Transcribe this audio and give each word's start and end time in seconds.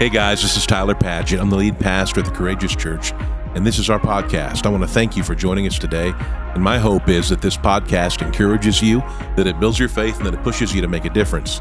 Hey 0.00 0.08
guys, 0.08 0.40
this 0.40 0.56
is 0.56 0.64
Tyler 0.64 0.94
Padgitt. 0.94 1.38
I'm 1.38 1.50
the 1.50 1.56
lead 1.56 1.78
pastor 1.78 2.20
at 2.20 2.24
the 2.24 2.32
Courageous 2.32 2.74
Church, 2.74 3.12
and 3.54 3.66
this 3.66 3.78
is 3.78 3.90
our 3.90 4.00
podcast. 4.00 4.64
I 4.64 4.70
want 4.70 4.82
to 4.82 4.88
thank 4.88 5.14
you 5.14 5.22
for 5.22 5.34
joining 5.34 5.66
us 5.66 5.78
today. 5.78 6.14
And 6.54 6.64
my 6.64 6.78
hope 6.78 7.10
is 7.10 7.28
that 7.28 7.42
this 7.42 7.58
podcast 7.58 8.22
encourages 8.22 8.80
you, 8.80 9.00
that 9.36 9.46
it 9.46 9.60
builds 9.60 9.78
your 9.78 9.90
faith, 9.90 10.16
and 10.16 10.24
that 10.24 10.32
it 10.32 10.42
pushes 10.42 10.74
you 10.74 10.80
to 10.80 10.88
make 10.88 11.04
a 11.04 11.10
difference. 11.10 11.60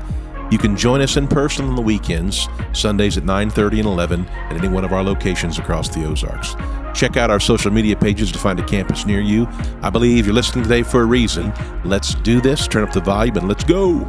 You 0.52 0.57
can 0.57 0.78
join 0.78 1.02
us 1.02 1.17
in 1.17 1.28
person 1.28 1.65
on 1.65 1.75
the 1.75 1.81
weekends, 1.81 2.47
Sundays 2.71 3.17
at 3.17 3.25
9:30 3.25 3.79
and 3.79 3.88
11 3.89 4.25
at 4.25 4.56
any 4.56 4.69
one 4.69 4.85
of 4.85 4.94
our 4.94 5.03
locations 5.03 5.60
across 5.60 5.90
the 5.90 6.06
Ozarks. 6.06 6.56
Check 6.94 7.17
out 7.17 7.29
our 7.29 7.42
social 7.42 7.71
media 7.71 7.97
pages 7.97 8.31
to 8.31 8.40
find 8.40 8.58
a 8.58 8.63
campus 8.63 9.06
near 9.06 9.19
you. 9.19 9.49
I 9.81 9.90
believe 9.90 10.26
you're 10.26 10.33
listening 10.33 10.63
today 10.63 10.83
for 10.83 11.01
a 11.01 11.06
reason. 11.06 11.51
Let's 11.83 12.15
do 12.15 12.40
this. 12.40 12.69
Turn 12.69 12.83
up 12.83 12.94
the 12.94 13.01
volume 13.01 13.35
and 13.35 13.49
let's 13.49 13.65
go. 13.65 14.08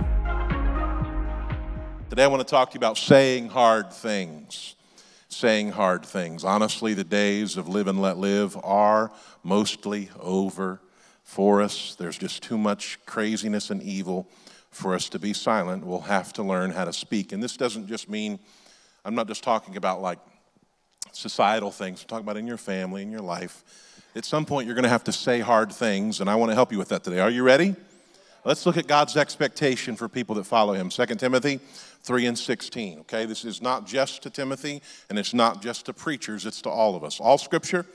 Today 2.11 2.25
I 2.25 2.27
want 2.27 2.41
to 2.45 2.51
talk 2.51 2.71
to 2.71 2.75
you 2.75 2.79
about 2.79 2.99
saying 2.99 3.51
hard 3.51 3.93
things. 3.93 4.75
Saying 5.29 5.71
hard 5.71 6.05
things. 6.05 6.43
Honestly, 6.43 6.93
the 6.93 7.05
days 7.05 7.57
of 7.57 7.69
live 7.69 7.87
and 7.87 8.03
let 8.03 8.19
live 8.19 8.59
are 8.65 9.12
mostly 9.45 10.11
over 10.19 10.81
for 11.23 11.62
us. 11.62 11.95
There's 11.95 12.19
just 12.19 12.43
too 12.43 12.59
much 12.59 12.98
craziness 13.07 13.70
and 13.70 13.81
evil 13.81 14.29
for 14.73 14.97
us 14.97 15.09
to 15.11 15.20
be 15.20 15.33
silent. 15.33 15.87
We'll 15.87 16.01
have 16.01 16.33
to 16.33 16.43
learn 16.43 16.73
how 16.73 16.84
to 16.84 16.93
speak. 16.93 17.31
And 17.31 17.41
this 17.41 17.57
doesn't 17.57 17.87
just 17.87 18.09
mean, 18.09 18.41
I'm 19.05 19.15
not 19.15 19.29
just 19.29 19.45
talking 19.45 19.77
about 19.77 20.03
like 20.03 20.19
societal 21.12 21.70
things, 21.70 22.03
I'm 22.03 22.09
talking 22.09 22.25
about 22.25 22.39
in 22.39 22.47
your 22.48 22.56
family, 22.56 23.03
in 23.03 23.12
your 23.12 23.20
life. 23.20 23.62
At 24.17 24.25
some 24.25 24.47
point, 24.47 24.67
you're 24.67 24.75
going 24.75 24.83
to 24.83 24.89
have 24.89 25.05
to 25.05 25.12
say 25.12 25.39
hard 25.39 25.70
things, 25.70 26.20
and 26.20 26.29
I 26.29 26.34
want 26.34 26.51
to 26.51 26.56
help 26.56 26.73
you 26.73 26.79
with 26.79 26.89
that 26.89 27.05
today. 27.05 27.20
Are 27.20 27.31
you 27.31 27.45
ready? 27.45 27.77
Let's 28.42 28.65
look 28.65 28.79
at 28.79 28.87
God's 28.87 29.19
expectation 29.19 29.97
for 29.97 30.09
people 30.09 30.34
that 30.37 30.45
follow 30.45 30.73
him. 30.73 30.89
2 30.89 31.06
Timothy 31.17 31.61
3 32.03 32.27
and 32.27 32.39
16. 32.39 33.01
Okay, 33.01 33.27
this 33.27 33.45
is 33.45 33.61
not 33.61 33.87
just 33.87 34.23
to 34.23 34.31
Timothy, 34.31 34.83
and 35.09 35.19
it's 35.19 35.35
not 35.35 35.63
just 35.63 35.87
to 35.87 35.93
preachers, 35.93 36.47
it's 36.47 36.63
to 36.63 36.71
all 36.71 36.97
of 36.97 37.05
us. 37.05 37.20
All 37.20 37.39
scripture 37.39 37.87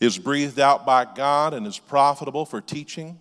is 0.00 0.18
breathed 0.18 0.60
out 0.60 0.84
by 0.84 1.04
God 1.04 1.54
and 1.54 1.66
is 1.66 1.78
profitable 1.78 2.44
for 2.44 2.60
teaching. 2.60 3.20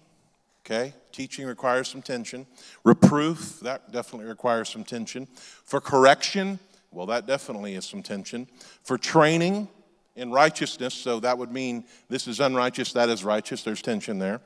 Okay, 0.66 0.94
teaching 1.12 1.46
requires 1.46 1.88
some 1.88 2.02
tension. 2.02 2.48
Reproof, 2.84 3.60
that 3.62 3.92
definitely 3.92 4.28
requires 4.28 4.70
some 4.70 4.84
tension. 4.84 5.28
For 5.66 5.82
correction, 5.82 6.60
well, 6.92 7.06
that 7.08 7.28
definitely 7.28 7.76
is 7.76 7.86
some 7.86 8.02
tension. 8.02 8.48
For 8.84 8.98
training 8.98 9.68
in 10.16 10.32
righteousness, 10.32 10.94
so 10.94 11.20
that 11.22 11.38
would 11.38 11.52
mean 11.52 11.86
this 12.08 12.28
is 12.28 12.40
unrighteous, 12.40 12.94
that 12.94 13.10
is 13.10 13.24
righteous, 13.24 13.64
there's 13.64 13.82
tension 13.82 14.20
there. 14.20 14.42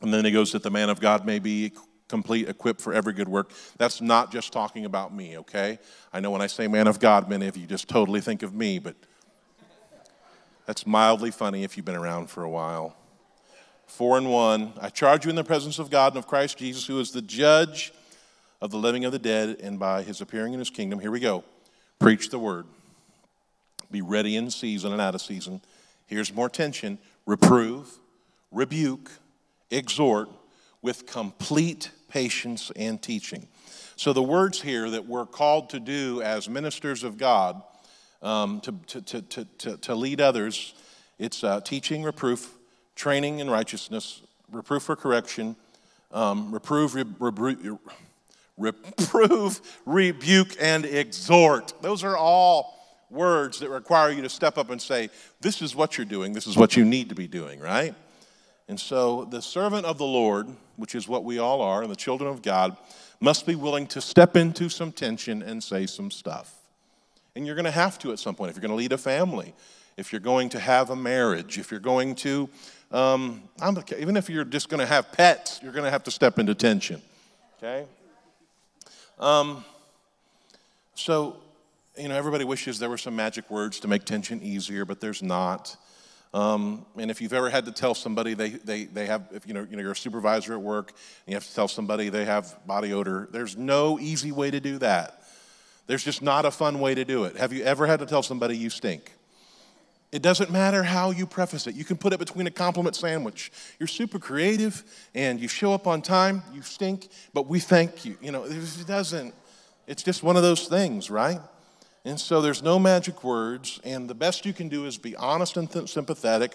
And 0.00 0.12
then 0.12 0.24
he 0.24 0.30
goes 0.30 0.52
that 0.52 0.62
the 0.62 0.70
man 0.70 0.90
of 0.90 1.00
God 1.00 1.24
may 1.24 1.38
be 1.38 1.72
complete, 2.14 2.48
equipped 2.48 2.80
for 2.80 2.94
every 2.94 3.12
good 3.12 3.28
work. 3.28 3.50
That's 3.76 4.00
not 4.00 4.30
just 4.30 4.52
talking 4.52 4.84
about 4.84 5.12
me, 5.12 5.36
okay? 5.38 5.80
I 6.12 6.20
know 6.20 6.30
when 6.30 6.40
I 6.40 6.46
say 6.46 6.68
man 6.68 6.86
of 6.86 7.00
God, 7.00 7.28
many 7.28 7.48
of 7.48 7.56
you 7.56 7.66
just 7.66 7.88
totally 7.88 8.20
think 8.20 8.44
of 8.44 8.54
me, 8.54 8.78
but 8.78 8.94
that's 10.64 10.86
mildly 10.86 11.32
funny 11.32 11.64
if 11.64 11.76
you've 11.76 11.84
been 11.84 11.96
around 11.96 12.30
for 12.30 12.44
a 12.44 12.48
while. 12.48 12.94
Four 13.88 14.16
and 14.16 14.30
one. 14.30 14.74
I 14.80 14.90
charge 14.90 15.24
you 15.24 15.30
in 15.30 15.34
the 15.34 15.42
presence 15.42 15.80
of 15.80 15.90
God 15.90 16.12
and 16.12 16.18
of 16.18 16.28
Christ 16.28 16.56
Jesus, 16.56 16.86
who 16.86 17.00
is 17.00 17.10
the 17.10 17.20
judge 17.20 17.92
of 18.60 18.70
the 18.70 18.78
living 18.78 19.04
and 19.04 19.12
the 19.12 19.18
dead, 19.18 19.56
and 19.60 19.76
by 19.76 20.04
his 20.04 20.20
appearing 20.20 20.52
in 20.52 20.60
his 20.60 20.70
kingdom. 20.70 21.00
Here 21.00 21.10
we 21.10 21.18
go. 21.18 21.42
Preach 21.98 22.30
the 22.30 22.38
word. 22.38 22.64
Be 23.90 24.02
ready 24.02 24.36
in 24.36 24.52
season 24.52 24.92
and 24.92 25.00
out 25.00 25.16
of 25.16 25.20
season. 25.20 25.62
Here's 26.06 26.32
more 26.32 26.48
tension 26.48 26.98
reprove, 27.26 27.98
rebuke, 28.52 29.10
exhort 29.72 30.28
with 30.84 31.06
complete 31.06 31.90
patience 32.14 32.70
and 32.76 33.02
teaching. 33.02 33.48
So, 33.96 34.12
the 34.12 34.22
words 34.22 34.62
here 34.62 34.88
that 34.88 35.04
we're 35.04 35.26
called 35.26 35.70
to 35.70 35.80
do 35.80 36.22
as 36.22 36.48
ministers 36.48 37.02
of 37.02 37.18
God, 37.18 37.60
um, 38.22 38.60
to, 38.60 39.00
to, 39.00 39.22
to, 39.22 39.44
to, 39.44 39.76
to 39.78 39.94
lead 39.96 40.20
others, 40.20 40.74
it's 41.18 41.42
uh, 41.42 41.60
teaching, 41.60 42.04
reproof, 42.04 42.54
training 42.94 43.40
in 43.40 43.50
righteousness, 43.50 44.22
reproof 44.52 44.84
for 44.84 44.94
correction, 44.94 45.56
um, 46.12 46.54
reprove, 46.54 46.94
re, 46.94 47.04
re, 47.18 47.56
reprove, 48.56 49.60
rebuke, 49.84 50.54
and 50.60 50.84
exhort. 50.84 51.74
Those 51.82 52.04
are 52.04 52.16
all 52.16 53.04
words 53.10 53.58
that 53.58 53.70
require 53.70 54.12
you 54.12 54.22
to 54.22 54.28
step 54.28 54.56
up 54.56 54.70
and 54.70 54.80
say, 54.80 55.10
This 55.40 55.60
is 55.60 55.74
what 55.74 55.98
you're 55.98 56.04
doing, 56.04 56.32
this 56.32 56.46
is 56.46 56.56
what 56.56 56.76
you 56.76 56.84
need 56.84 57.08
to 57.08 57.16
be 57.16 57.26
doing, 57.26 57.58
right? 57.58 57.96
And 58.68 58.80
so 58.80 59.24
the 59.24 59.42
servant 59.42 59.84
of 59.84 59.98
the 59.98 60.06
Lord, 60.06 60.48
which 60.76 60.94
is 60.94 61.06
what 61.06 61.24
we 61.24 61.38
all 61.38 61.60
are, 61.60 61.82
and 61.82 61.90
the 61.90 61.96
children 61.96 62.30
of 62.30 62.42
God, 62.42 62.76
must 63.20 63.46
be 63.46 63.54
willing 63.54 63.86
to 63.88 64.00
step 64.00 64.36
into 64.36 64.68
some 64.68 64.92
tension 64.92 65.42
and 65.42 65.62
say 65.62 65.86
some 65.86 66.10
stuff. 66.10 66.54
And 67.36 67.46
you're 67.46 67.56
going 67.56 67.64
to 67.64 67.70
have 67.70 67.98
to 68.00 68.12
at 68.12 68.18
some 68.18 68.34
point 68.34 68.50
if 68.50 68.56
you're 68.56 68.62
going 68.62 68.70
to 68.70 68.76
lead 68.76 68.92
a 68.92 68.98
family, 68.98 69.54
if 69.96 70.12
you're 70.12 70.20
going 70.20 70.48
to 70.50 70.58
have 70.58 70.90
a 70.90 70.96
marriage, 70.96 71.58
if 71.58 71.70
you're 71.70 71.80
going 71.80 72.14
to, 72.16 72.48
um, 72.90 73.42
even 73.98 74.16
if 74.16 74.30
you're 74.30 74.44
just 74.44 74.68
going 74.68 74.80
to 74.80 74.86
have 74.86 75.12
pets, 75.12 75.60
you're 75.62 75.72
going 75.72 75.84
to 75.84 75.90
have 75.90 76.04
to 76.04 76.10
step 76.10 76.38
into 76.38 76.54
tension. 76.54 77.02
Okay? 77.58 77.86
Um, 79.18 79.64
so, 80.94 81.36
you 81.96 82.08
know, 82.08 82.16
everybody 82.16 82.44
wishes 82.44 82.78
there 82.78 82.90
were 82.90 82.98
some 82.98 83.14
magic 83.14 83.50
words 83.50 83.80
to 83.80 83.88
make 83.88 84.04
tension 84.04 84.42
easier, 84.42 84.84
but 84.84 85.00
there's 85.00 85.22
not. 85.22 85.76
Um, 86.34 86.84
and 86.98 87.12
if 87.12 87.20
you've 87.22 87.32
ever 87.32 87.48
had 87.48 87.64
to 87.66 87.72
tell 87.72 87.94
somebody 87.94 88.34
they, 88.34 88.50
they, 88.50 88.84
they 88.86 89.06
have, 89.06 89.28
if 89.32 89.46
you 89.46 89.54
know, 89.54 89.64
you 89.70 89.76
know, 89.76 89.82
you're 89.82 89.92
a 89.92 89.96
supervisor 89.96 90.52
at 90.52 90.60
work 90.60 90.90
and 90.90 91.32
you 91.32 91.34
have 91.34 91.46
to 91.46 91.54
tell 91.54 91.68
somebody 91.68 92.08
they 92.08 92.24
have 92.24 92.56
body 92.66 92.92
odor, 92.92 93.28
there's 93.30 93.56
no 93.56 94.00
easy 94.00 94.32
way 94.32 94.50
to 94.50 94.58
do 94.58 94.78
that. 94.78 95.22
There's 95.86 96.02
just 96.02 96.22
not 96.22 96.44
a 96.44 96.50
fun 96.50 96.80
way 96.80 96.96
to 96.96 97.04
do 97.04 97.22
it. 97.22 97.36
Have 97.36 97.52
you 97.52 97.62
ever 97.62 97.86
had 97.86 98.00
to 98.00 98.06
tell 98.06 98.24
somebody 98.24 98.56
you 98.56 98.68
stink? 98.68 99.12
It 100.10 100.22
doesn't 100.22 100.50
matter 100.50 100.82
how 100.82 101.12
you 101.12 101.24
preface 101.24 101.68
it. 101.68 101.76
You 101.76 101.84
can 101.84 101.96
put 101.96 102.12
it 102.12 102.18
between 102.18 102.48
a 102.48 102.50
compliment 102.50 102.96
sandwich. 102.96 103.52
You're 103.78 103.86
super 103.86 104.18
creative 104.18 104.82
and 105.14 105.38
you 105.38 105.46
show 105.46 105.72
up 105.72 105.86
on 105.86 106.02
time, 106.02 106.42
you 106.52 106.62
stink, 106.62 107.10
but 107.32 107.46
we 107.46 107.60
thank 107.60 108.04
you. 108.04 108.18
You 108.20 108.32
know, 108.32 108.44
it 108.44 108.86
doesn't, 108.88 109.34
it's 109.86 110.02
just 110.02 110.24
one 110.24 110.36
of 110.36 110.42
those 110.42 110.66
things, 110.66 111.10
right? 111.10 111.40
And 112.04 112.20
so 112.20 112.42
there's 112.42 112.62
no 112.62 112.78
magic 112.78 113.24
words, 113.24 113.80
and 113.82 114.08
the 114.08 114.14
best 114.14 114.44
you 114.44 114.52
can 114.52 114.68
do 114.68 114.84
is 114.84 114.98
be 114.98 115.16
honest 115.16 115.56
and 115.56 115.70
th- 115.70 115.88
sympathetic. 115.88 116.54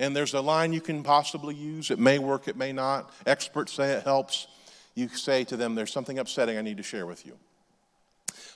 And 0.00 0.16
there's 0.16 0.34
a 0.34 0.40
line 0.40 0.72
you 0.72 0.80
can 0.80 1.02
possibly 1.02 1.54
use. 1.54 1.90
It 1.90 1.98
may 1.98 2.18
work, 2.18 2.48
it 2.48 2.56
may 2.56 2.72
not. 2.72 3.12
Experts 3.26 3.72
say 3.72 3.92
it 3.92 4.02
helps. 4.02 4.48
You 4.94 5.08
say 5.08 5.44
to 5.44 5.56
them, 5.56 5.74
There's 5.74 5.92
something 5.92 6.18
upsetting 6.18 6.58
I 6.58 6.62
need 6.62 6.78
to 6.78 6.82
share 6.82 7.06
with 7.06 7.24
you. 7.24 7.36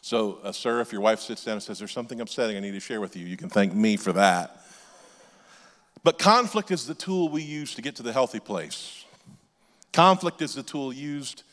So, 0.01 0.39
uh, 0.43 0.53
sir, 0.53 0.81
if 0.81 0.91
your 0.91 1.01
wife 1.01 1.21
sits 1.21 1.45
down 1.45 1.55
and 1.55 1.63
says, 1.63 1.79
There's 1.79 1.93
something 1.93 2.21
upsetting 2.21 2.57
I 2.57 2.61
need 2.61 2.73
to 2.73 2.81
share 2.81 3.01
with 3.01 3.15
you, 3.17 3.27
you 3.27 3.37
can 3.37 3.49
thank 3.49 3.73
me 3.73 3.97
for 3.97 4.13
that. 4.15 4.61
But 6.03 6.19
conflict 6.19 6.71
is 6.71 6.87
the 6.87 6.95
tool 6.95 7.29
we 7.29 7.43
use 7.43 7.75
to 7.77 7.83
get 7.83 7.97
to 7.97 8.03
the 8.03 8.13
healthy 8.13 8.41
place. 8.41 9.05
Conflict 9.93 10.43
is 10.43 10.55
the 10.55 10.63
tool 10.63 10.93
used 10.93 11.45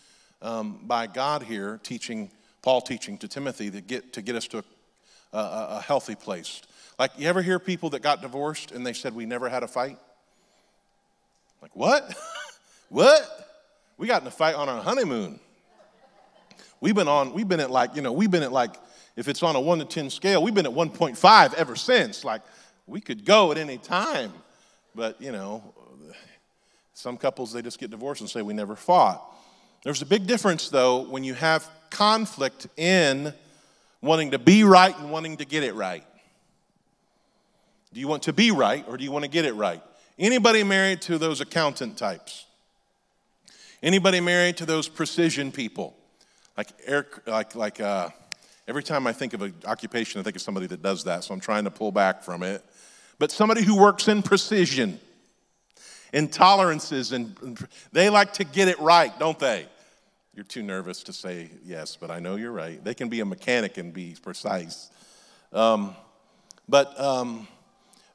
um, 0.41 0.79
by 0.83 1.05
God 1.05 1.43
here, 1.43 1.79
teaching 1.83 2.31
Paul 2.61 2.81
teaching 2.81 3.17
to 3.19 3.27
Timothy 3.27 3.71
to 3.71 3.81
get, 3.81 4.13
to 4.13 4.21
get 4.21 4.35
us 4.35 4.47
to 4.47 4.63
a, 5.33 5.37
a, 5.37 5.67
a 5.77 5.81
healthy 5.81 6.15
place. 6.15 6.61
Like, 6.99 7.11
you 7.17 7.27
ever 7.27 7.41
hear 7.41 7.59
people 7.59 7.89
that 7.91 8.01
got 8.01 8.21
divorced 8.21 8.71
and 8.71 8.85
they 8.85 8.93
said, 8.93 9.15
We 9.15 9.25
never 9.25 9.49
had 9.49 9.63
a 9.63 9.67
fight? 9.67 9.97
Like, 11.61 11.75
what? 11.75 12.13
what? 12.89 13.63
We 13.97 14.07
got 14.07 14.21
in 14.21 14.27
a 14.27 14.31
fight 14.31 14.55
on 14.55 14.69
our 14.69 14.81
honeymoon. 14.81 15.39
We've 16.79 16.95
been 16.95 17.07
on, 17.07 17.33
we've 17.33 17.47
been 17.47 17.59
at 17.59 17.69
like, 17.69 17.95
you 17.95 18.01
know, 18.01 18.11
we've 18.11 18.31
been 18.31 18.43
at 18.43 18.51
like, 18.51 18.75
if 19.15 19.27
it's 19.27 19.43
on 19.43 19.55
a 19.55 19.61
one 19.61 19.79
to 19.79 19.85
10 19.85 20.09
scale, 20.09 20.41
we've 20.41 20.53
been 20.53 20.65
at 20.65 20.71
1.5 20.71 21.53
ever 21.53 21.75
since. 21.75 22.23
Like, 22.23 22.41
we 22.87 23.01
could 23.01 23.25
go 23.25 23.51
at 23.51 23.57
any 23.57 23.77
time. 23.77 24.33
But, 24.95 25.21
you 25.21 25.31
know, 25.31 25.73
some 26.93 27.17
couples, 27.17 27.53
they 27.53 27.61
just 27.61 27.79
get 27.79 27.91
divorced 27.91 28.21
and 28.21 28.29
say, 28.29 28.41
We 28.41 28.53
never 28.53 28.75
fought. 28.75 29.23
There's 29.83 30.01
a 30.01 30.05
big 30.05 30.27
difference, 30.27 30.69
though, 30.69 31.01
when 31.01 31.23
you 31.23 31.33
have 31.33 31.67
conflict 31.91 32.67
in 32.77 33.33
wanting 34.01 34.31
to 34.31 34.39
be 34.39 34.63
right 34.63 34.97
and 34.97 35.11
wanting 35.11 35.37
to 35.37 35.45
get 35.45 35.63
it 35.63 35.75
right. 35.75 36.03
Do 37.93 37.99
you 37.99 38.07
want 38.07 38.23
to 38.23 38.33
be 38.33 38.51
right 38.51 38.83
or 38.87 38.97
do 38.97 39.03
you 39.03 39.11
want 39.11 39.25
to 39.25 39.29
get 39.29 39.45
it 39.45 39.53
right? 39.53 39.81
Anybody 40.17 40.63
married 40.63 41.01
to 41.03 41.17
those 41.17 41.41
accountant 41.41 41.97
types? 41.97 42.45
Anybody 43.83 44.19
married 44.19 44.57
to 44.57 44.65
those 44.65 44.87
precision 44.87 45.51
people? 45.51 45.95
Like 46.57 46.69
like 47.25 47.55
like 47.55 47.81
uh, 47.81 48.09
every 48.67 48.83
time 48.83 49.07
I 49.07 49.13
think 49.13 49.33
of 49.33 49.41
an 49.41 49.53
occupation, 49.65 50.19
I 50.19 50.23
think 50.23 50.35
of 50.35 50.41
somebody 50.41 50.67
that 50.67 50.81
does 50.81 51.03
that. 51.05 51.23
So 51.23 51.33
I'm 51.33 51.39
trying 51.39 51.63
to 51.63 51.71
pull 51.71 51.91
back 51.91 52.23
from 52.23 52.43
it. 52.43 52.63
But 53.19 53.31
somebody 53.31 53.63
who 53.63 53.77
works 53.77 54.07
in 54.07 54.21
precision, 54.21 54.99
intolerances, 56.13 57.11
and 57.11 57.59
they 57.91 58.09
like 58.09 58.33
to 58.33 58.43
get 58.43 58.67
it 58.67 58.79
right, 58.79 59.17
don't 59.19 59.37
they? 59.37 59.67
You're 60.33 60.45
too 60.45 60.63
nervous 60.63 61.03
to 61.03 61.13
say 61.13 61.49
yes, 61.63 61.97
but 61.99 62.09
I 62.09 62.19
know 62.19 62.35
you're 62.35 62.51
right. 62.51 62.83
They 62.83 62.93
can 62.93 63.09
be 63.09 63.19
a 63.19 63.25
mechanic 63.25 63.77
and 63.77 63.93
be 63.93 64.15
precise. 64.21 64.89
Um, 65.51 65.95
but 66.69 66.97
um, 66.99 67.47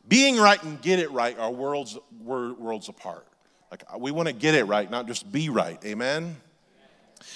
being 0.09 0.39
right 0.39 0.63
and 0.63 0.81
get 0.81 0.99
it 0.99 1.11
right 1.11 1.39
are 1.39 1.51
worlds, 1.51 1.99
worlds 2.21 2.89
apart. 2.89 3.27
Like 3.71 3.85
we 3.99 4.11
want 4.11 4.29
to 4.29 4.35
get 4.35 4.55
it 4.55 4.65
right, 4.65 4.91
not 4.91 5.07
just 5.07 5.31
be 5.31 5.49
right. 5.49 5.79
Amen? 5.85 6.37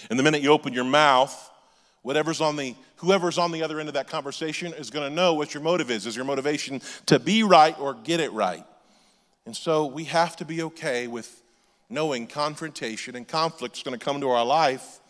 And 0.08 0.18
the 0.18 0.22
minute 0.22 0.42
you 0.42 0.50
open 0.50 0.72
your 0.72 0.84
mouth 0.84 1.50
Whatever's 2.02 2.40
on 2.40 2.56
the, 2.56 2.74
whoever's 2.96 3.36
on 3.36 3.52
the 3.52 3.62
other 3.62 3.78
end 3.78 3.88
of 3.88 3.94
that 3.94 4.08
conversation 4.08 4.72
is 4.72 4.90
going 4.90 5.08
to 5.08 5.14
know 5.14 5.34
what 5.34 5.52
your 5.52 5.62
motive 5.62 5.90
is. 5.90 6.06
Is 6.06 6.16
your 6.16 6.24
motivation 6.24 6.80
to 7.06 7.18
be 7.18 7.42
right 7.42 7.78
or 7.78 7.94
get 7.94 8.20
it 8.20 8.32
right? 8.32 8.64
And 9.44 9.54
so 9.54 9.86
we 9.86 10.04
have 10.04 10.36
to 10.36 10.44
be 10.44 10.62
okay 10.62 11.06
with 11.06 11.39
knowing 11.90 12.26
confrontation 12.26 13.16
and 13.16 13.26
conflict 13.26 13.76
is 13.76 13.82
going 13.82 13.98
to 13.98 14.02
come 14.02 14.20
to 14.20 14.28
our 14.30 14.44
life 14.44 15.00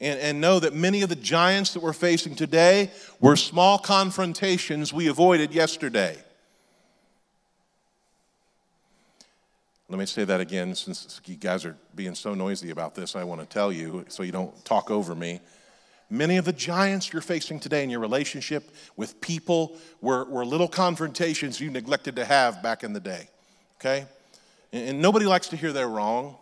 and, 0.00 0.18
and 0.18 0.40
know 0.40 0.58
that 0.58 0.74
many 0.74 1.02
of 1.02 1.08
the 1.08 1.16
giants 1.16 1.74
that 1.74 1.80
we're 1.80 1.92
facing 1.92 2.34
today 2.34 2.90
were 3.20 3.36
small 3.36 3.78
confrontations 3.78 4.92
we 4.92 5.06
avoided 5.06 5.52
yesterday. 5.52 6.16
Let 9.88 9.98
me 9.98 10.06
say 10.06 10.24
that 10.24 10.40
again 10.40 10.74
since 10.74 11.20
you 11.26 11.36
guys 11.36 11.64
are 11.64 11.76
being 11.94 12.14
so 12.14 12.34
noisy 12.34 12.70
about 12.70 12.94
this. 12.94 13.14
I 13.14 13.22
want 13.22 13.42
to 13.42 13.46
tell 13.46 13.70
you 13.70 14.04
so 14.08 14.22
you 14.22 14.32
don't 14.32 14.64
talk 14.64 14.90
over 14.90 15.14
me. 15.14 15.40
Many 16.10 16.36
of 16.36 16.44
the 16.44 16.52
giants 16.52 17.12
you're 17.12 17.22
facing 17.22 17.60
today 17.60 17.82
in 17.84 17.90
your 17.90 18.00
relationship 18.00 18.70
with 18.96 19.20
people 19.20 19.76
were, 20.00 20.24
were 20.24 20.44
little 20.44 20.68
confrontations 20.68 21.60
you 21.60 21.70
neglected 21.70 22.16
to 22.16 22.24
have 22.24 22.62
back 22.62 22.82
in 22.82 22.92
the 22.92 23.00
day. 23.00 23.28
Okay? 23.80 24.06
And, 24.74 25.00
nobody 25.00 25.24
likes 25.24 25.48
to 25.48 25.56
hear 25.56 25.72
they're 25.72 25.88
wrong. 25.88 26.36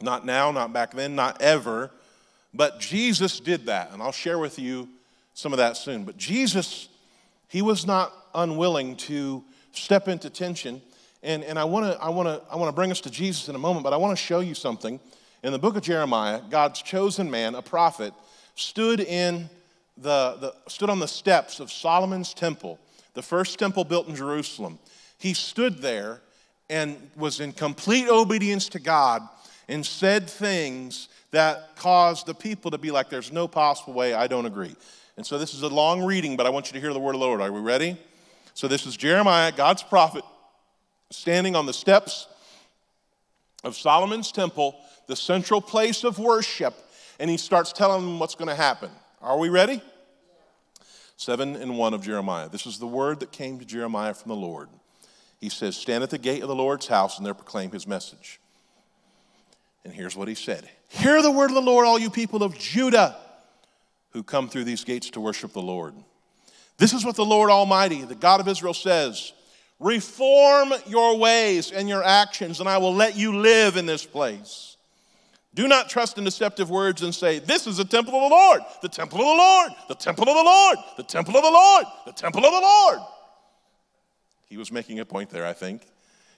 Not 0.00 0.24
now, 0.24 0.52
not 0.52 0.72
back 0.72 0.92
then, 0.92 1.16
not 1.16 1.42
ever. 1.42 1.90
But 2.54 2.78
Jesus 2.78 3.40
did 3.40 3.66
that, 3.66 3.92
and 3.92 4.00
I'll 4.00 4.12
share 4.12 4.38
with 4.38 4.58
you 4.58 4.88
some 5.34 5.52
of 5.52 5.56
that 5.58 5.76
soon. 5.76 6.04
But 6.04 6.16
Jesus, 6.16 6.88
he 7.48 7.60
was 7.60 7.86
not 7.86 8.12
unwilling 8.34 8.96
to 8.96 9.42
step 9.72 10.06
into 10.06 10.30
tension. 10.30 10.80
And, 11.24 11.42
and 11.42 11.58
I 11.58 11.64
want 11.64 11.86
to 11.86 12.00
I 12.02 12.08
wanna, 12.08 12.40
I 12.50 12.56
wanna 12.56 12.72
bring 12.72 12.92
us 12.92 13.00
to 13.02 13.10
Jesus 13.10 13.48
in 13.48 13.56
a 13.56 13.58
moment, 13.58 13.82
but 13.82 13.92
I 13.92 13.96
want 13.96 14.16
to 14.16 14.22
show 14.22 14.40
you 14.40 14.54
something. 14.54 15.00
In 15.42 15.52
the 15.52 15.58
book 15.58 15.74
of 15.76 15.82
Jeremiah, 15.82 16.40
God's 16.50 16.80
chosen 16.82 17.30
man, 17.30 17.56
a 17.56 17.62
prophet, 17.62 18.14
stood, 18.54 19.00
in 19.00 19.50
the, 19.96 20.36
the, 20.40 20.54
stood 20.68 20.88
on 20.88 21.00
the 21.00 21.08
steps 21.08 21.58
of 21.58 21.72
Solomon's 21.72 22.32
temple, 22.32 22.78
the 23.14 23.22
first 23.22 23.58
temple 23.58 23.84
built 23.84 24.06
in 24.06 24.14
Jerusalem. 24.14 24.78
He 25.18 25.34
stood 25.34 25.78
there 25.78 26.20
and 26.70 27.10
was 27.16 27.40
in 27.40 27.52
complete 27.52 28.08
obedience 28.08 28.68
to 28.70 28.78
God 28.78 29.28
and 29.68 29.84
said 29.84 30.30
things 30.30 31.08
that 31.32 31.76
caused 31.76 32.26
the 32.26 32.34
people 32.34 32.70
to 32.70 32.78
be 32.78 32.90
like, 32.90 33.10
There's 33.10 33.32
no 33.32 33.46
possible 33.46 33.92
way, 33.92 34.14
I 34.14 34.26
don't 34.26 34.46
agree. 34.46 34.74
And 35.16 35.26
so 35.26 35.36
this 35.36 35.52
is 35.52 35.62
a 35.62 35.68
long 35.68 36.02
reading, 36.02 36.36
but 36.36 36.46
I 36.46 36.50
want 36.50 36.68
you 36.68 36.72
to 36.74 36.80
hear 36.80 36.94
the 36.94 37.00
word 37.00 37.14
of 37.14 37.20
the 37.20 37.26
Lord. 37.26 37.42
Are 37.42 37.52
we 37.52 37.60
ready? 37.60 37.98
So 38.54 38.68
this 38.68 38.86
is 38.86 38.96
Jeremiah, 38.96 39.52
God's 39.52 39.82
prophet, 39.82 40.24
standing 41.10 41.56
on 41.56 41.66
the 41.66 41.72
steps 41.72 42.26
of 43.62 43.76
Solomon's 43.76 44.32
temple, 44.32 44.76
the 45.08 45.16
central 45.16 45.60
place 45.60 46.04
of 46.04 46.18
worship, 46.18 46.74
and 47.18 47.28
he 47.28 47.36
starts 47.36 47.72
telling 47.72 48.02
them 48.02 48.18
what's 48.18 48.34
going 48.34 48.48
to 48.48 48.54
happen. 48.54 48.90
Are 49.20 49.38
we 49.38 49.50
ready? 49.50 49.82
Seven 51.16 51.54
and 51.56 51.76
one 51.76 51.92
of 51.92 52.02
Jeremiah. 52.02 52.48
This 52.48 52.64
is 52.64 52.78
the 52.78 52.86
word 52.86 53.20
that 53.20 53.30
came 53.30 53.58
to 53.58 53.64
Jeremiah 53.66 54.14
from 54.14 54.30
the 54.30 54.36
Lord. 54.36 54.68
He 55.40 55.48
says, 55.48 55.76
Stand 55.76 56.02
at 56.02 56.10
the 56.10 56.18
gate 56.18 56.42
of 56.42 56.48
the 56.48 56.54
Lord's 56.54 56.86
house 56.86 57.16
and 57.16 57.26
there 57.26 57.34
proclaim 57.34 57.70
his 57.70 57.86
message. 57.86 58.40
And 59.84 59.94
here's 59.94 60.16
what 60.16 60.28
he 60.28 60.34
said 60.34 60.68
Hear 60.88 61.22
the 61.22 61.30
word 61.30 61.50
of 61.50 61.54
the 61.54 61.62
Lord, 61.62 61.86
all 61.86 61.98
you 61.98 62.10
people 62.10 62.42
of 62.42 62.58
Judah 62.58 63.16
who 64.10 64.22
come 64.22 64.48
through 64.48 64.64
these 64.64 64.84
gates 64.84 65.10
to 65.10 65.20
worship 65.20 65.52
the 65.52 65.62
Lord. 65.62 65.94
This 66.78 66.92
is 66.92 67.04
what 67.04 67.16
the 67.16 67.24
Lord 67.24 67.50
Almighty, 67.50 68.02
the 68.02 68.14
God 68.14 68.40
of 68.40 68.48
Israel, 68.48 68.74
says 68.74 69.32
Reform 69.78 70.74
your 70.86 71.16
ways 71.16 71.72
and 71.72 71.88
your 71.88 72.04
actions, 72.04 72.60
and 72.60 72.68
I 72.68 72.78
will 72.78 72.94
let 72.94 73.16
you 73.16 73.38
live 73.38 73.76
in 73.76 73.86
this 73.86 74.04
place. 74.04 74.76
Do 75.54 75.66
not 75.66 75.88
trust 75.88 76.16
in 76.16 76.24
deceptive 76.24 76.70
words 76.70 77.02
and 77.02 77.14
say, 77.14 77.38
This 77.38 77.66
is 77.66 77.78
the 77.78 77.84
temple 77.84 78.14
of 78.14 78.28
the 78.28 78.34
Lord, 78.34 78.60
the 78.82 78.88
temple 78.88 79.18
of 79.20 79.26
the 79.26 79.42
Lord, 79.42 79.70
the 79.88 79.94
temple 79.94 80.28
of 80.28 80.36
the 80.36 80.42
Lord, 80.42 80.76
the 80.96 81.02
temple 81.02 81.36
of 81.36 81.42
the 81.42 81.50
Lord, 81.50 81.84
the 82.06 82.12
temple 82.12 82.44
of 82.44 82.52
the 82.52 82.60
Lord. 82.60 82.98
He 84.50 84.56
was 84.56 84.72
making 84.72 84.98
a 84.98 85.04
point 85.04 85.30
there, 85.30 85.46
I 85.46 85.52
think. 85.52 85.86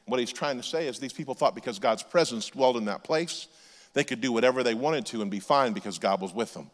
What 0.04 0.20
he's 0.20 0.32
trying 0.32 0.58
to 0.58 0.62
say 0.62 0.86
is 0.86 0.98
these 0.98 1.14
people 1.14 1.34
thought 1.34 1.54
because 1.54 1.78
God's 1.78 2.02
presence 2.02 2.50
dwelled 2.50 2.76
in 2.76 2.84
that 2.84 3.02
place, 3.02 3.48
they 3.94 4.04
could 4.04 4.20
do 4.20 4.32
whatever 4.32 4.62
they 4.62 4.74
wanted 4.74 5.06
to 5.06 5.22
and 5.22 5.30
be 5.30 5.40
fine 5.40 5.72
because 5.72 5.98
God 5.98 6.20
was 6.20 6.34
with 6.34 6.52
them. 6.52 6.70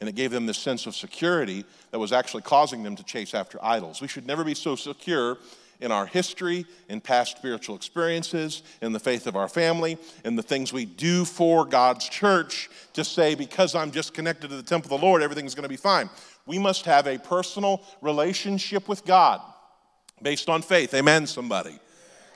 And 0.00 0.08
it 0.08 0.14
gave 0.14 0.30
them 0.30 0.46
this 0.46 0.56
sense 0.56 0.86
of 0.86 0.96
security 0.96 1.64
that 1.90 1.98
was 1.98 2.12
actually 2.12 2.42
causing 2.42 2.82
them 2.82 2.96
to 2.96 3.04
chase 3.04 3.34
after 3.34 3.62
idols. 3.62 4.00
We 4.00 4.08
should 4.08 4.26
never 4.26 4.44
be 4.44 4.54
so 4.54 4.76
secure 4.76 5.36
in 5.80 5.92
our 5.92 6.06
history, 6.06 6.64
in 6.88 7.00
past 7.00 7.36
spiritual 7.36 7.76
experiences, 7.76 8.62
in 8.80 8.92
the 8.92 8.98
faith 8.98 9.26
of 9.26 9.36
our 9.36 9.48
family, 9.48 9.98
in 10.24 10.36
the 10.36 10.42
things 10.42 10.72
we 10.72 10.86
do 10.86 11.24
for 11.24 11.66
God's 11.66 12.08
church 12.08 12.70
to 12.94 13.04
say, 13.04 13.34
because 13.34 13.74
I'm 13.74 13.90
just 13.90 14.14
connected 14.14 14.48
to 14.48 14.56
the 14.56 14.62
temple 14.62 14.94
of 14.94 15.00
the 15.00 15.06
Lord, 15.06 15.22
everything's 15.22 15.54
going 15.54 15.64
to 15.64 15.68
be 15.68 15.76
fine. 15.76 16.08
We 16.46 16.58
must 16.58 16.86
have 16.86 17.06
a 17.06 17.18
personal 17.18 17.82
relationship 18.00 18.88
with 18.88 19.04
God 19.04 19.40
based 20.22 20.48
on 20.48 20.62
faith. 20.62 20.94
Amen, 20.94 21.26
somebody. 21.26 21.78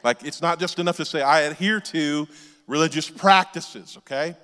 Like, 0.03 0.25
it's 0.25 0.43
not 0.43 0.59
just 0.59 0.79
enough 0.79 0.97
to 0.97 1.05
say, 1.05 1.23
I 1.23 1.43
adhere 1.43 1.81
to 1.81 2.27
religious 2.67 3.09
practices, 3.09 3.97
okay? 3.99 4.37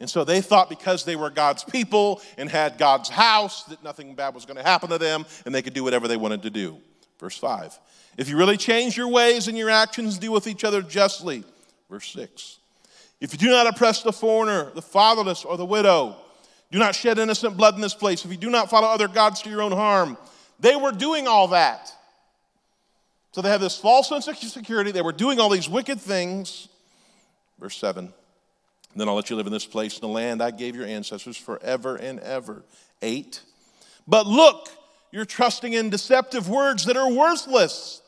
And 0.00 0.08
so 0.08 0.24
they 0.24 0.40
thought 0.40 0.68
because 0.70 1.04
they 1.04 1.16
were 1.16 1.30
God's 1.30 1.62
people 1.62 2.22
and 2.38 2.48
had 2.48 2.78
God's 2.78 3.08
house 3.08 3.64
that 3.64 3.84
nothing 3.84 4.14
bad 4.14 4.34
was 4.34 4.46
going 4.46 4.56
to 4.56 4.62
happen 4.62 4.88
to 4.90 4.98
them 4.98 5.26
and 5.44 5.54
they 5.54 5.62
could 5.62 5.74
do 5.74 5.84
whatever 5.84 6.08
they 6.08 6.16
wanted 6.16 6.42
to 6.42 6.50
do. 6.50 6.78
Verse 7.18 7.36
5. 7.36 7.78
If 8.16 8.28
you 8.28 8.36
really 8.36 8.56
change 8.56 8.96
your 8.96 9.08
ways 9.08 9.46
and 9.46 9.56
your 9.56 9.70
actions, 9.70 10.18
deal 10.18 10.32
with 10.32 10.46
each 10.46 10.64
other 10.64 10.82
justly. 10.82 11.44
Verse 11.90 12.10
6. 12.12 12.58
If 13.20 13.32
you 13.32 13.38
do 13.38 13.50
not 13.50 13.66
oppress 13.66 14.02
the 14.02 14.12
foreigner, 14.12 14.70
the 14.74 14.82
fatherless, 14.82 15.44
or 15.44 15.58
the 15.58 15.66
widow, 15.66 16.16
do 16.70 16.78
not 16.78 16.94
shed 16.94 17.18
innocent 17.18 17.56
blood 17.56 17.74
in 17.74 17.82
this 17.82 17.94
place. 17.94 18.24
If 18.24 18.30
you 18.30 18.38
do 18.38 18.48
not 18.48 18.70
follow 18.70 18.88
other 18.88 19.08
gods 19.08 19.42
to 19.42 19.50
your 19.50 19.60
own 19.60 19.72
harm, 19.72 20.16
they 20.58 20.76
were 20.76 20.92
doing 20.92 21.28
all 21.28 21.48
that. 21.48 21.92
So 23.32 23.42
they 23.42 23.48
have 23.48 23.60
this 23.60 23.76
false 23.76 24.08
sense 24.08 24.26
of 24.26 24.36
security. 24.36 24.90
They 24.90 25.02
were 25.02 25.12
doing 25.12 25.38
all 25.38 25.50
these 25.50 25.68
wicked 25.68 26.00
things. 26.00 26.68
Verse 27.58 27.76
7 27.76 28.12
Then 28.96 29.08
I'll 29.08 29.14
let 29.14 29.30
you 29.30 29.36
live 29.36 29.46
in 29.46 29.52
this 29.52 29.66
place 29.66 29.94
in 29.96 30.00
the 30.00 30.08
land 30.08 30.42
I 30.42 30.50
gave 30.50 30.74
your 30.74 30.86
ancestors 30.86 31.36
forever 31.36 31.96
and 31.96 32.18
ever. 32.20 32.64
8 33.02 33.40
But 34.08 34.26
look, 34.26 34.68
you're 35.12 35.24
trusting 35.24 35.72
in 35.72 35.90
deceptive 35.90 36.48
words 36.48 36.84
that 36.86 36.96
are 36.96 37.10
worthless. 37.10 38.02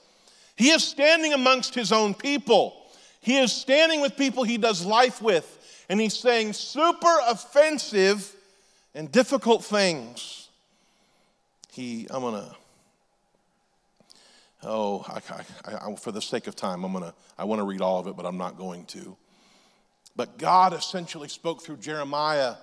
He 0.56 0.70
is 0.70 0.84
standing 0.84 1.32
amongst 1.32 1.74
his 1.74 1.92
own 1.92 2.14
people. 2.14 2.76
He 3.20 3.38
is 3.38 3.52
standing 3.52 4.00
with 4.00 4.16
people 4.16 4.42
he 4.42 4.58
does 4.58 4.84
life 4.84 5.22
with, 5.22 5.86
and 5.88 6.00
he's 6.00 6.14
saying 6.14 6.54
super 6.54 7.16
offensive 7.28 8.34
and 8.94 9.10
difficult 9.10 9.64
things. 9.64 10.48
He, 11.70 12.06
I'm 12.10 12.22
gonna 12.22 12.54
oh, 14.64 15.04
I, 15.08 15.20
I, 15.72 15.90
I, 15.90 15.94
for 15.96 16.12
the 16.12 16.22
sake 16.22 16.46
of 16.46 16.56
time, 16.56 16.84
I'm 16.84 16.92
gonna, 16.92 17.14
I 17.38 17.44
want 17.44 17.60
to 17.60 17.64
read 17.64 17.81
all 17.81 17.98
of 17.98 18.06
it, 18.06 18.16
but 18.16 18.26
I'm 18.26 18.38
not 18.38 18.56
going 18.56 18.84
to. 18.86 19.16
But 20.14 20.38
God 20.38 20.74
essentially 20.74 21.28
spoke 21.28 21.62
through 21.62 21.78
Jeremiah 21.78 22.54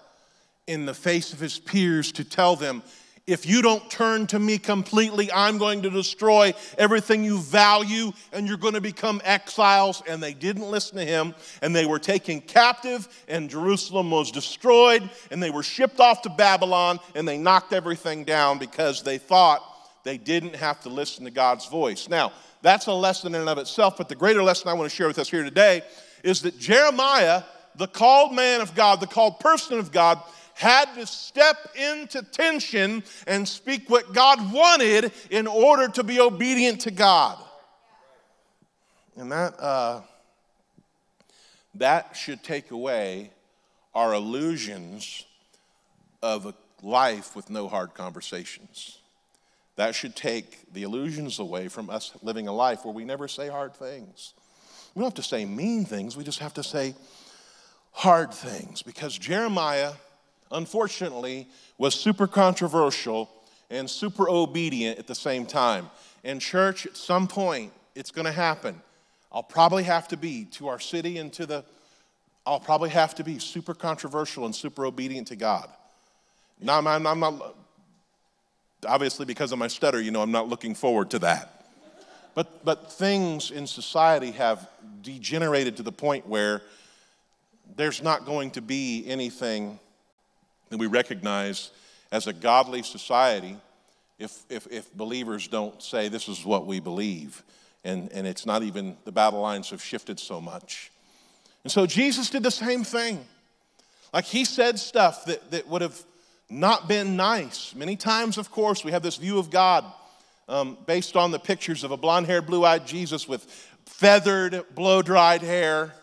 in 0.68 0.86
the 0.86 0.94
face 0.94 1.34
of 1.34 1.40
his 1.40 1.58
peers 1.58 2.12
to 2.14 2.24
tell 2.24 2.56
them, 2.56 2.84
if 3.26 3.46
you 3.46 3.62
don't 3.62 3.90
turn 3.92 4.26
to 4.28 4.40
me 4.40 4.58
completely, 4.58 5.32
I'm 5.32 5.60
going 5.60 5.84
to 5.84 5.90
destroy 5.92 6.54
everything 6.80 7.24
you 7.24 7.38
value 7.38 8.12
and 8.34 8.48
you're 8.48 8.58
going 8.58 8.74
to 8.74 8.82
become 8.82 9.22
exiles. 9.24 10.02
And 10.08 10.22
they 10.22 10.34
didn't 10.34 10.64
listen 10.64 10.98
to 10.98 11.06
him 11.06 11.36
and 11.62 11.76
they 11.76 11.86
were 11.86 12.00
taken 12.00 12.42
captive 12.42 13.08
and 13.28 13.48
Jerusalem 13.48 14.10
was 14.10 14.32
destroyed 14.32 15.08
and 15.30 15.44
they 15.44 15.52
were 15.52 15.62
shipped 15.62 16.00
off 16.00 16.24
to 16.24 16.30
Babylon 16.30 17.00
and 17.14 17.28
they 17.28 17.38
knocked 17.38 17.72
everything 17.72 18.24
down 18.24 18.58
because 18.58 19.04
they 19.04 19.20
thought 19.20 19.62
they 20.10 20.18
didn't 20.18 20.56
have 20.56 20.82
to 20.82 20.90
listen 20.90 21.26
to 21.26 21.30
God's 21.30 21.68
voice. 21.68 22.10
Now, 22.10 22.32
that's 22.64 22.88
a 22.88 22.94
lesson 22.94 23.36
in 23.36 23.42
and 23.42 23.50
of 23.50 23.60
itself, 23.60 23.96
but 23.96 24.10
the 24.10 24.16
greater 24.16 24.42
lesson 24.42 24.68
I 24.68 24.74
want 24.74 24.90
to 24.90 24.96
share 24.96 25.06
with 25.06 25.20
us 25.20 25.30
here 25.30 25.44
today 25.44 25.84
is 26.24 26.42
that 26.42 26.58
Jeremiah, 26.58 27.44
the 27.76 27.86
called 27.86 28.34
man 28.34 28.60
of 28.60 28.74
God, 28.74 29.02
the 29.02 29.08
called 29.08 29.40
person 29.40 29.78
of 29.78 29.92
God, 29.92 30.20
had 30.56 30.92
to 30.96 31.06
step 31.06 31.58
into 31.76 32.24
tension 32.24 33.04
and 33.28 33.48
speak 33.48 33.88
what 33.88 34.12
God 34.12 34.52
wanted 34.52 35.12
in 35.30 35.46
order 35.46 35.88
to 35.90 36.04
be 36.04 36.20
obedient 36.20 36.82
to 36.82 36.92
God. 36.92 37.38
And 39.16 39.32
that, 39.32 39.60
uh, 39.60 40.02
that 41.76 42.18
should 42.18 42.44
take 42.44 42.72
away 42.72 43.30
our 43.94 44.16
illusions 44.16 45.24
of 46.24 46.48
a 46.48 46.56
life 46.82 47.36
with 47.36 47.52
no 47.52 47.68
hard 47.68 47.94
conversations. 47.94 48.99
That 49.80 49.96
should 49.96 50.14
take 50.14 50.74
the 50.74 50.84
illusions 50.84 51.40
away 51.40 51.70
from 51.70 51.90
us 51.90 52.12
living 52.22 52.50
a 52.50 52.52
life 52.52 52.84
where 52.84 52.94
we 52.94 53.06
never 53.06 53.30
say 53.30 53.48
hard 53.48 53.74
things. 53.74 54.34
We 54.94 55.00
don't 55.00 55.06
have 55.06 55.14
to 55.14 55.24
say 55.24 55.46
mean 55.46 55.86
things, 55.86 56.18
we 56.18 56.26
just 56.26 56.40
have 56.40 56.54
to 56.56 56.64
say 56.64 56.96
hard 57.94 58.34
things 58.34 58.82
because 58.82 59.18
Jeremiah, 59.18 59.94
unfortunately, 60.52 61.48
was 61.78 61.96
super 61.96 62.28
controversial 62.28 63.30
and 63.70 63.90
super 63.90 64.30
obedient 64.30 65.00
at 65.00 65.08
the 65.08 65.16
same 65.16 65.46
time. 65.46 65.90
In 66.26 66.42
church, 66.42 66.86
at 66.86 66.98
some 66.98 67.26
point, 67.26 67.72
it's 67.96 68.12
going 68.12 68.26
to 68.26 68.34
happen. 68.34 68.82
I'll 69.32 69.44
probably 69.44 69.84
have 69.84 70.10
to 70.10 70.18
be 70.18 70.44
to 70.56 70.68
our 70.68 70.82
city 70.82 71.20
and 71.20 71.32
to 71.32 71.46
the, 71.46 71.64
I'll 72.46 72.60
probably 72.60 72.90
have 72.90 73.16
to 73.16 73.24
be 73.24 73.40
super 73.40 73.74
controversial 73.74 74.44
and 74.44 74.54
super 74.54 74.86
obedient 74.86 75.28
to 75.28 75.38
God. 75.38 75.70
Now, 76.60 76.80
I'm, 76.80 77.08
I'm 77.08 77.20
not, 77.22 77.56
obviously, 78.88 79.26
because 79.26 79.52
of 79.52 79.60
my 79.60 79.68
stutter, 79.68 80.02
you 80.02 80.12
know, 80.12 80.22
I'm 80.22 80.32
not 80.32 80.48
looking 80.48 80.76
forward 80.76 81.10
to 81.12 81.20
that. 81.20 81.66
But, 82.36 82.64
but 82.64 82.92
things 82.92 83.52
in 83.52 83.68
society 83.68 84.32
have 84.32 84.70
degenerated 85.02 85.78
to 85.78 85.84
the 85.84 85.92
point 85.92 86.28
where 86.28 86.62
there's 87.76 88.02
not 88.02 88.26
going 88.26 88.52
to 88.52 88.62
be 88.62 89.04
anything 89.08 89.80
that 90.70 90.78
we 90.78 90.88
recognize 90.88 91.72
as 92.12 92.28
a 92.28 92.34
godly 92.34 92.84
society 92.84 93.58
if, 94.18 94.44
if, 94.50 94.68
if 94.72 94.94
believers 94.94 95.48
don't 95.48 95.82
say 95.82 96.10
this 96.10 96.28
is 96.28 96.46
what 96.46 96.66
we 96.66 96.80
believe. 96.80 97.44
And, 97.84 98.12
and 98.12 98.28
it's 98.28 98.46
not 98.46 98.64
even, 98.64 98.98
the 99.06 99.12
battle 99.12 99.42
lines 99.42 99.70
have 99.70 99.82
shifted 99.82 100.20
so 100.20 100.42
much. 100.42 100.92
And 101.64 101.72
so 101.72 101.86
Jesus 101.86 102.30
did 102.30 102.44
the 102.44 102.52
same 102.52 102.84
thing. 102.84 103.26
Like 104.14 104.26
he 104.26 104.44
said 104.46 104.80
stuff 104.80 105.26
that, 105.26 105.52
that 105.52 105.68
would 105.68 105.82
have 105.82 106.00
not 106.50 106.88
been 106.88 107.16
nice. 107.16 107.76
Many 107.76 107.96
times, 107.96 108.38
of 108.38 108.52
course, 108.52 108.84
we 108.84 108.92
have 108.92 109.04
this 109.04 109.18
view 109.18 109.38
of 109.38 109.50
God 109.50 109.86
um, 110.48 110.78
based 110.88 111.16
on 111.16 111.32
the 111.32 111.40
pictures 111.40 111.84
of 111.84 111.92
a 111.92 111.98
blonde 111.98 112.26
haired, 112.26 112.48
blue 112.48 112.66
eyed 112.66 112.88
Jesus 112.88 113.28
with 113.28 113.44
feathered, 113.86 114.64
blow 114.74 115.02
dried 115.02 115.42
hair 115.42 115.94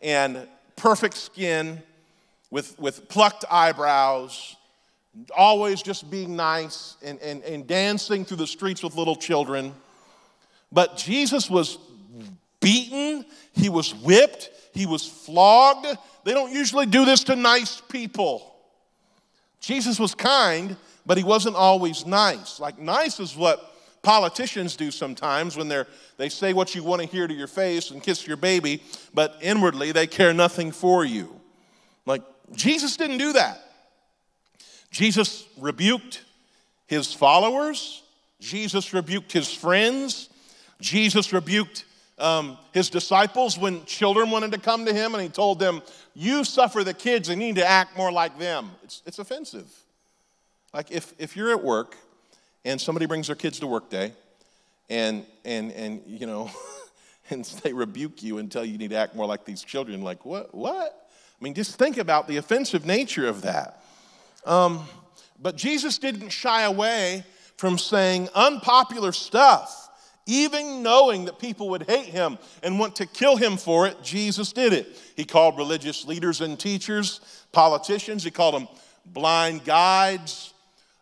and 0.00 0.46
perfect 0.76 1.16
skin 1.16 1.82
with, 2.50 2.78
with 2.78 3.08
plucked 3.08 3.44
eyebrows, 3.50 4.56
always 5.36 5.82
just 5.82 6.10
being 6.10 6.36
nice 6.36 6.96
and, 7.02 7.20
and, 7.20 7.42
and 7.42 7.66
dancing 7.66 8.24
through 8.24 8.38
the 8.38 8.46
streets 8.46 8.82
with 8.82 8.94
little 8.94 9.16
children. 9.16 9.74
But 10.72 10.96
Jesus 10.96 11.50
was 11.50 11.78
beaten, 12.60 13.24
he 13.52 13.68
was 13.68 13.94
whipped, 13.94 14.50
he 14.72 14.86
was 14.86 15.06
flogged. 15.06 15.86
They 16.24 16.32
don't 16.32 16.52
usually 16.52 16.86
do 16.86 17.04
this 17.04 17.24
to 17.24 17.36
nice 17.36 17.80
people. 17.80 18.54
Jesus 19.60 20.00
was 20.00 20.14
kind, 20.14 20.76
but 21.06 21.18
he 21.18 21.24
wasn't 21.24 21.56
always 21.56 22.06
nice. 22.06 22.58
Like, 22.58 22.78
nice 22.78 23.20
is 23.20 23.36
what 23.36 23.74
politicians 24.02 24.76
do 24.76 24.90
sometimes 24.90 25.56
when 25.56 25.68
they're, 25.68 25.86
they 26.16 26.28
say 26.28 26.52
what 26.52 26.74
you 26.74 26.82
want 26.82 27.02
to 27.02 27.08
hear 27.08 27.26
to 27.26 27.34
your 27.34 27.46
face 27.46 27.90
and 27.90 28.02
kiss 28.02 28.26
your 28.26 28.36
baby, 28.36 28.82
but 29.12 29.36
inwardly 29.42 29.92
they 29.92 30.06
care 30.06 30.32
nothing 30.32 30.72
for 30.72 31.04
you. 31.04 31.38
Like, 32.06 32.22
Jesus 32.54 32.96
didn't 32.96 33.18
do 33.18 33.34
that. 33.34 33.60
Jesus 34.90 35.46
rebuked 35.58 36.24
his 36.86 37.12
followers, 37.12 38.02
Jesus 38.40 38.92
rebuked 38.92 39.30
his 39.30 39.52
friends, 39.52 40.28
Jesus 40.80 41.32
rebuked 41.32 41.84
um, 42.20 42.58
his 42.72 42.90
disciples 42.90 43.58
when 43.58 43.84
children 43.84 44.30
wanted 44.30 44.52
to 44.52 44.58
come 44.58 44.84
to 44.86 44.92
him 44.92 45.14
and 45.14 45.22
he 45.22 45.28
told 45.28 45.58
them, 45.58 45.82
You 46.14 46.44
suffer 46.44 46.84
the 46.84 46.94
kids 46.94 47.28
and 47.28 47.38
need 47.38 47.56
to 47.56 47.66
act 47.66 47.96
more 47.96 48.12
like 48.12 48.38
them. 48.38 48.70
It's, 48.84 49.02
it's 49.06 49.18
offensive. 49.18 49.68
Like 50.72 50.90
if, 50.90 51.12
if 51.18 51.36
you're 51.36 51.50
at 51.50 51.62
work 51.62 51.96
and 52.64 52.80
somebody 52.80 53.06
brings 53.06 53.26
their 53.26 53.36
kids 53.36 53.58
to 53.60 53.66
work 53.66 53.90
day 53.90 54.12
and, 54.88 55.24
and, 55.44 55.72
and 55.72 56.02
you 56.06 56.26
know, 56.26 56.50
and 57.30 57.44
they 57.62 57.72
rebuke 57.72 58.22
you 58.22 58.38
and 58.38 58.50
tell 58.50 58.64
you 58.64 58.72
you 58.72 58.78
need 58.78 58.90
to 58.90 58.96
act 58.96 59.14
more 59.14 59.26
like 59.26 59.44
these 59.44 59.62
children, 59.62 60.02
like, 60.02 60.24
what? 60.24 60.54
What? 60.54 61.08
I 61.40 61.44
mean, 61.44 61.54
just 61.54 61.78
think 61.78 61.96
about 61.96 62.28
the 62.28 62.36
offensive 62.36 62.84
nature 62.84 63.26
of 63.26 63.42
that. 63.42 63.82
Um, 64.44 64.84
but 65.40 65.56
Jesus 65.56 65.98
didn't 65.98 66.30
shy 66.30 66.62
away 66.62 67.24
from 67.56 67.78
saying 67.78 68.28
unpopular 68.34 69.12
stuff 69.12 69.89
even 70.26 70.82
knowing 70.82 71.24
that 71.24 71.38
people 71.38 71.70
would 71.70 71.88
hate 71.88 72.06
him 72.06 72.38
and 72.62 72.78
want 72.78 72.96
to 72.96 73.06
kill 73.06 73.36
him 73.36 73.56
for 73.56 73.86
it, 73.86 74.02
Jesus 74.02 74.52
did 74.52 74.72
it. 74.72 74.88
He 75.16 75.24
called 75.24 75.56
religious 75.56 76.06
leaders 76.06 76.40
and 76.40 76.58
teachers 76.58 77.20
politicians, 77.52 78.22
he 78.22 78.30
called 78.30 78.54
them 78.54 78.68
blind 79.04 79.64
guides, 79.64 80.54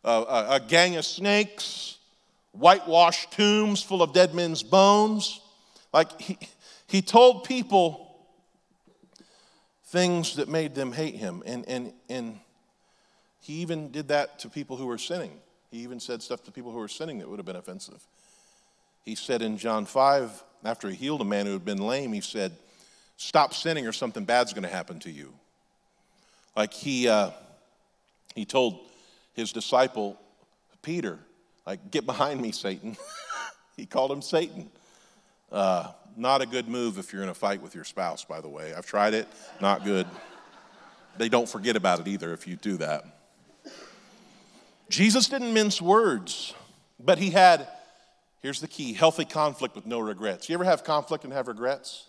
uh, 0.05 0.47
a, 0.51 0.55
a 0.55 0.61
gang 0.61 0.97
of 0.97 1.05
snakes, 1.05 1.99
whitewashed 2.53 3.33
tombs 3.33 3.83
full 3.83 4.03
of 4.03 4.13
dead 4.13 4.35
men's 4.35 4.63
bones. 4.63 5.41
Like 5.93 6.21
he, 6.21 6.39
he 6.87 7.03
told 7.03 7.45
people 7.45 8.09
things 9.87 10.37
that 10.37 10.49
made 10.49 10.75
them 10.75 10.93
hate 10.93 11.15
him. 11.15 11.43
And, 11.47 11.69
and, 11.69 11.93
and 12.09 12.39
he 13.41 13.55
even 13.55 13.91
did 13.91 14.09
that 14.09 14.39
to 14.41 14.49
people 14.49 14.77
who 14.77 14.87
were 14.87 14.99
sinning. 14.99 15.33
He 15.71 15.79
even 15.79 16.01
said 16.01 16.23
stuff 16.23 16.43
to 16.45 16.51
people 16.51 16.73
who 16.73 16.79
were 16.79 16.89
sinning 16.89 17.19
that 17.19 17.29
would 17.29 17.39
have 17.39 17.47
been 17.47 17.57
offensive. 17.57 18.03
He 19.09 19.15
said 19.15 19.41
in 19.41 19.57
John 19.57 19.87
5, 19.87 20.45
after 20.65 20.91
he 20.91 20.95
healed 20.95 21.23
a 21.23 21.25
man 21.25 21.47
who 21.47 21.53
had 21.53 21.65
been 21.65 21.79
lame, 21.79 22.13
he 22.13 22.21
said, 22.21 22.53
Stop 23.17 23.55
sinning 23.55 23.87
or 23.87 23.93
something 23.93 24.27
bad's 24.27 24.53
going 24.53 24.65
to 24.65 24.69
happen 24.69 25.01
to 25.01 25.11
you. 25.11 25.33
Like 26.55 26.75
he, 26.75 27.09
uh, 27.09 27.31
he 28.35 28.45
told 28.45 28.81
his 29.33 29.51
disciple, 29.51 30.21
Peter, 30.83 31.19
like, 31.67 31.91
get 31.91 32.05
behind 32.05 32.43
me, 32.43 32.53
Satan. 32.53 32.99
he 33.79 33.87
called 33.87 34.13
him 34.13 34.21
Satan. 34.21 34.69
Uh, 35.51 35.91
not 36.15 36.43
a 36.43 36.47
good 36.47 36.69
move 36.69 36.99
if 36.99 37.11
you're 37.11 37.23
in 37.23 37.31
a 37.31 37.35
fight 37.35 37.63
with 37.63 37.75
your 37.75 37.85
spouse, 37.85 38.27
by 38.27 38.43
the 38.43 38.49
way. 38.49 38.75
I've 38.75 38.85
tried 38.85 39.15
it, 39.15 39.27
not 39.59 39.85
good. 39.85 40.07
They 41.17 41.31
don't 41.31 41.49
forget 41.49 41.77
about 41.77 42.01
it 42.01 42.09
either 42.09 42.35
if 42.35 42.47
you 42.47 42.57
do 42.57 42.77
that. 42.77 43.07
Jesus 44.91 45.29
didn't 45.29 45.55
mince 45.55 45.81
words, 45.81 46.53
but 47.01 47.17
he 47.17 47.31
had 47.31 47.67
Here's 48.41 48.61
the 48.61 48.69
key 48.69 48.93
healthy 48.93 49.25
conflict 49.25 49.75
with 49.75 49.87
no 49.87 49.99
regrets. 49.99 50.49
You 50.49 50.55
ever 50.55 50.65
have 50.65 50.85
conflict 50.85 51.25
and 51.25 51.33
have 51.33 51.49
regrets? 51.49 52.07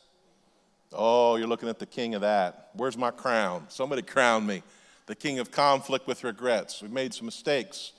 Oh, 0.93 1.35
you're 1.35 1.47
looking 1.47 1.69
at 1.69 1.79
the 1.79 1.85
king 1.85 2.15
of 2.15 2.21
that. 2.21 2.69
Where's 2.73 2.97
my 2.97 3.11
crown? 3.11 3.65
Somebody 3.69 4.01
crown 4.01 4.45
me. 4.45 4.63
The 5.07 5.15
king 5.15 5.39
of 5.39 5.51
conflict 5.51 6.07
with 6.07 6.23
regrets. 6.23 6.81
We 6.81 6.87
made 6.87 7.13
some 7.13 7.25
mistakes. 7.25 7.93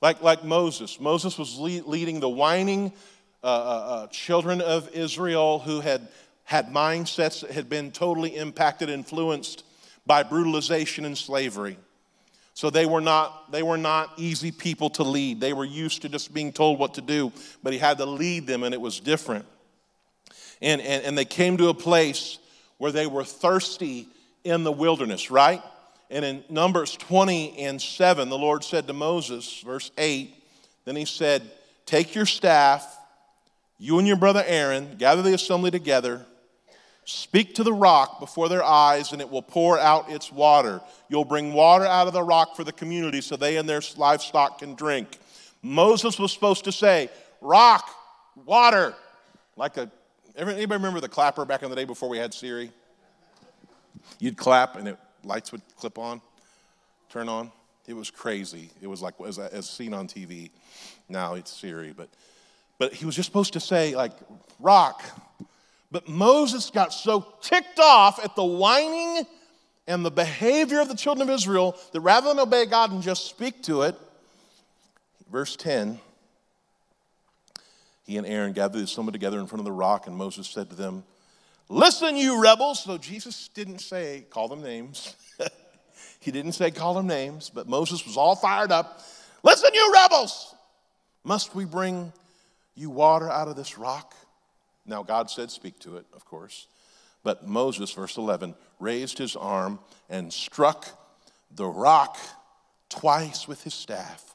Like, 0.00 0.22
like 0.22 0.42
Moses. 0.44 0.98
Moses 0.98 1.38
was 1.38 1.58
leading 1.58 2.18
the 2.18 2.28
whining 2.28 2.92
uh, 3.44 3.46
uh, 3.46 3.50
uh, 3.50 4.06
children 4.08 4.60
of 4.60 4.88
Israel 4.94 5.60
who 5.60 5.80
had 5.80 6.08
had 6.44 6.68
mindsets 6.68 7.40
that 7.40 7.52
had 7.52 7.68
been 7.68 7.92
totally 7.92 8.36
impacted, 8.36 8.90
influenced 8.90 9.64
by 10.04 10.22
brutalization 10.22 11.04
and 11.04 11.16
slavery. 11.16 11.78
So 12.54 12.70
they 12.70 12.86
were 12.86 13.00
not 13.00 13.50
they 13.50 13.62
were 13.62 13.78
not 13.78 14.12
easy 14.16 14.52
people 14.52 14.90
to 14.90 15.02
lead. 15.02 15.40
They 15.40 15.52
were 15.52 15.64
used 15.64 16.02
to 16.02 16.08
just 16.08 16.34
being 16.34 16.52
told 16.52 16.78
what 16.78 16.94
to 16.94 17.00
do, 17.00 17.32
but 17.62 17.72
he 17.72 17.78
had 17.78 17.98
to 17.98 18.06
lead 18.06 18.46
them 18.46 18.62
and 18.62 18.74
it 18.74 18.80
was 18.80 19.00
different. 19.00 19.46
And, 20.60 20.80
and, 20.80 21.04
and 21.04 21.18
they 21.18 21.24
came 21.24 21.56
to 21.56 21.68
a 21.68 21.74
place 21.74 22.38
where 22.78 22.92
they 22.92 23.06
were 23.06 23.24
thirsty 23.24 24.06
in 24.44 24.64
the 24.64 24.72
wilderness, 24.72 25.30
right? 25.30 25.62
And 26.10 26.24
in 26.24 26.44
Numbers 26.48 26.96
20 26.96 27.58
and 27.58 27.80
7, 27.80 28.28
the 28.28 28.38
Lord 28.38 28.62
said 28.62 28.86
to 28.86 28.92
Moses, 28.92 29.60
verse 29.60 29.90
8, 29.96 30.34
then 30.84 30.94
he 30.94 31.04
said, 31.04 31.42
Take 31.86 32.14
your 32.14 32.26
staff, 32.26 32.98
you 33.78 33.98
and 33.98 34.06
your 34.06 34.16
brother 34.16 34.44
Aaron, 34.46 34.96
gather 34.98 35.22
the 35.22 35.34
assembly 35.34 35.70
together, 35.70 36.26
Speak 37.04 37.56
to 37.56 37.64
the 37.64 37.72
rock 37.72 38.20
before 38.20 38.48
their 38.48 38.62
eyes, 38.62 39.12
and 39.12 39.20
it 39.20 39.28
will 39.28 39.42
pour 39.42 39.78
out 39.78 40.10
its 40.10 40.30
water. 40.30 40.80
You'll 41.08 41.24
bring 41.24 41.52
water 41.52 41.84
out 41.84 42.06
of 42.06 42.12
the 42.12 42.22
rock 42.22 42.54
for 42.54 42.62
the 42.62 42.72
community 42.72 43.20
so 43.20 43.36
they 43.36 43.56
and 43.56 43.68
their 43.68 43.82
livestock 43.96 44.60
can 44.60 44.74
drink. 44.74 45.18
Moses 45.62 46.18
was 46.18 46.32
supposed 46.32 46.64
to 46.64 46.72
say, 46.72 47.10
Rock, 47.40 47.90
water. 48.44 48.94
Like 49.56 49.76
a, 49.76 49.90
anybody 50.36 50.64
remember 50.66 51.00
the 51.00 51.08
clapper 51.08 51.44
back 51.44 51.62
in 51.62 51.70
the 51.70 51.76
day 51.76 51.84
before 51.84 52.08
we 52.08 52.18
had 52.18 52.32
Siri? 52.32 52.70
You'd 54.18 54.36
clap 54.36 54.76
and 54.76 54.88
it, 54.88 54.98
lights 55.24 55.52
would 55.52 55.62
clip 55.76 55.98
on, 55.98 56.20
turn 57.10 57.28
on. 57.28 57.50
It 57.86 57.94
was 57.94 58.10
crazy. 58.10 58.70
It 58.80 58.86
was 58.86 59.02
like 59.02 59.14
as, 59.26 59.38
as 59.38 59.68
seen 59.68 59.92
on 59.92 60.06
TV. 60.06 60.50
Now 61.08 61.34
it's 61.34 61.52
Siri, 61.52 61.92
but 61.96 62.08
but 62.78 62.92
he 62.92 63.04
was 63.04 63.14
just 63.14 63.26
supposed 63.26 63.52
to 63.52 63.60
say 63.60 63.94
like 63.94 64.12
rock, 64.60 65.02
but 65.92 66.08
Moses 66.08 66.70
got 66.70 66.92
so 66.92 67.34
ticked 67.42 67.78
off 67.78 68.24
at 68.24 68.34
the 68.34 68.44
whining 68.44 69.26
and 69.86 70.04
the 70.04 70.10
behavior 70.10 70.80
of 70.80 70.88
the 70.88 70.96
children 70.96 71.28
of 71.28 71.32
Israel 71.32 71.76
that 71.92 72.00
rather 72.00 72.28
than 72.28 72.40
obey 72.40 72.64
God 72.64 72.90
and 72.92 73.02
just 73.02 73.26
speak 73.26 73.62
to 73.64 73.82
it, 73.82 73.94
verse 75.30 75.54
10, 75.54 76.00
he 78.04 78.16
and 78.16 78.26
Aaron 78.26 78.52
gathered 78.52 78.78
the 78.78 78.84
assembly 78.84 79.12
together 79.12 79.38
in 79.38 79.46
front 79.46 79.60
of 79.60 79.64
the 79.64 79.72
rock, 79.72 80.06
and 80.06 80.16
Moses 80.16 80.48
said 80.48 80.70
to 80.70 80.76
them, 80.76 81.04
Listen, 81.68 82.16
you 82.16 82.42
rebels. 82.42 82.84
So 82.84 82.98
Jesus 82.98 83.48
didn't 83.48 83.78
say, 83.78 84.26
call 84.30 84.48
them 84.48 84.62
names. 84.62 85.14
he 86.20 86.30
didn't 86.30 86.52
say, 86.52 86.70
call 86.70 86.94
them 86.94 87.06
names, 87.06 87.50
but 87.52 87.68
Moses 87.68 88.04
was 88.04 88.16
all 88.16 88.36
fired 88.36 88.70
up. 88.70 89.00
Listen, 89.42 89.70
you 89.72 89.92
rebels. 89.94 90.54
Must 91.24 91.54
we 91.54 91.64
bring 91.64 92.12
you 92.74 92.90
water 92.90 93.30
out 93.30 93.48
of 93.48 93.56
this 93.56 93.78
rock? 93.78 94.14
Now, 94.86 95.02
God 95.02 95.30
said, 95.30 95.50
Speak 95.50 95.78
to 95.80 95.96
it, 95.96 96.06
of 96.12 96.24
course. 96.24 96.66
But 97.22 97.46
Moses, 97.46 97.92
verse 97.92 98.16
11, 98.16 98.54
raised 98.80 99.18
his 99.18 99.36
arm 99.36 99.78
and 100.10 100.32
struck 100.32 100.88
the 101.54 101.66
rock 101.66 102.18
twice 102.88 103.46
with 103.46 103.62
his 103.62 103.74
staff. 103.74 104.34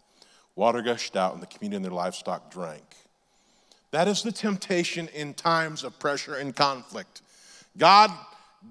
Water 0.55 0.81
gushed 0.81 1.15
out, 1.15 1.33
and 1.33 1.41
the 1.41 1.47
community 1.47 1.75
and 1.75 1.85
their 1.85 1.91
livestock 1.91 2.51
drank. 2.51 2.83
That 3.91 4.07
is 4.07 4.23
the 4.23 4.31
temptation 4.31 5.07
in 5.09 5.33
times 5.33 5.83
of 5.83 5.99
pressure 5.99 6.35
and 6.35 6.55
conflict. 6.55 7.21
God 7.77 8.11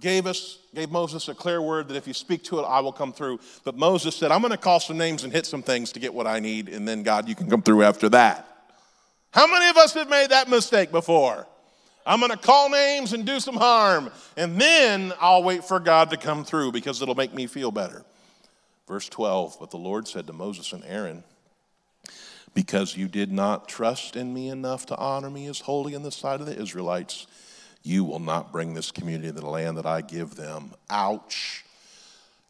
gave 0.01 0.27
us, 0.27 0.59
gave 0.75 0.91
Moses 0.91 1.29
a 1.29 1.35
clear 1.35 1.63
word 1.63 1.89
that 1.89 1.97
if 1.97 2.07
you 2.07 2.15
speak 2.15 2.43
to 2.45 2.59
it, 2.59 2.63
I 2.63 2.81
will 2.81 2.93
come 2.93 3.13
through. 3.13 3.41
But 3.65 3.77
Moses 3.77 4.17
said, 4.17 4.31
I'm 4.31 4.41
going 4.41 4.51
to 4.51 4.59
call 4.59 4.81
some 4.81 4.99
names 4.99 5.25
and 5.25 5.33
hit 5.33 5.47
some 5.47 5.63
things 5.63 5.93
to 5.93 6.01
get 6.01 6.13
what 6.13 6.27
I 6.27 6.41
need, 6.41 6.69
and 6.69 6.87
then 6.87 7.03
God, 7.03 7.29
you 7.29 7.35
can 7.35 7.49
come 7.49 7.63
through 7.63 7.83
after 7.83 8.09
that. 8.11 8.47
How 9.31 9.47
many 9.47 9.69
of 9.69 9.77
us 9.77 9.95
have 9.95 10.09
made 10.09 10.31
that 10.31 10.49
mistake 10.49 10.91
before? 10.91 11.47
I'm 12.07 12.21
going 12.21 12.31
to 12.31 12.39
call 12.39 12.71
names 12.71 13.13
and 13.13 13.27
do 13.27 13.41
some 13.41 13.57
harm, 13.57 14.11
and 14.37 14.61
then 14.61 15.13
I'll 15.21 15.43
wait 15.43 15.65
for 15.65 15.81
God 15.81 16.11
to 16.11 16.17
come 16.17 16.45
through 16.45 16.71
because 16.71 17.03
it'll 17.03 17.17
make 17.17 17.35
me 17.35 17.49
feel 17.49 17.73
better. 17.73 18.05
Verse 18.87 19.09
12 19.09 19.57
But 19.59 19.71
the 19.71 19.77
Lord 19.77 20.07
said 20.07 20.29
to 20.29 20.33
Moses 20.33 20.73
and 20.73 20.85
Aaron, 20.87 21.25
Because 22.55 22.97
you 22.97 23.09
did 23.09 23.33
not 23.33 23.69
trust 23.69 24.15
in 24.15 24.33
me 24.33 24.49
enough 24.49 24.87
to 24.87 24.97
honor 24.97 25.31
me 25.31 25.49
as 25.49 25.61
holy 25.61 25.95
in 25.95 26.03
the 26.03 26.13
sight 26.13 26.41
of 26.41 26.47
the 26.47 26.57
Israelites, 26.57 27.27
you 27.83 28.05
will 28.05 28.21
not 28.21 28.53
bring 28.53 28.75
this 28.75 28.93
community 28.93 29.29
to 29.29 29.41
the 29.41 29.47
land 29.47 29.77
that 29.79 29.87
I 29.87 30.01
give 30.01 30.37
them. 30.37 30.73
Ouch. 30.89 31.65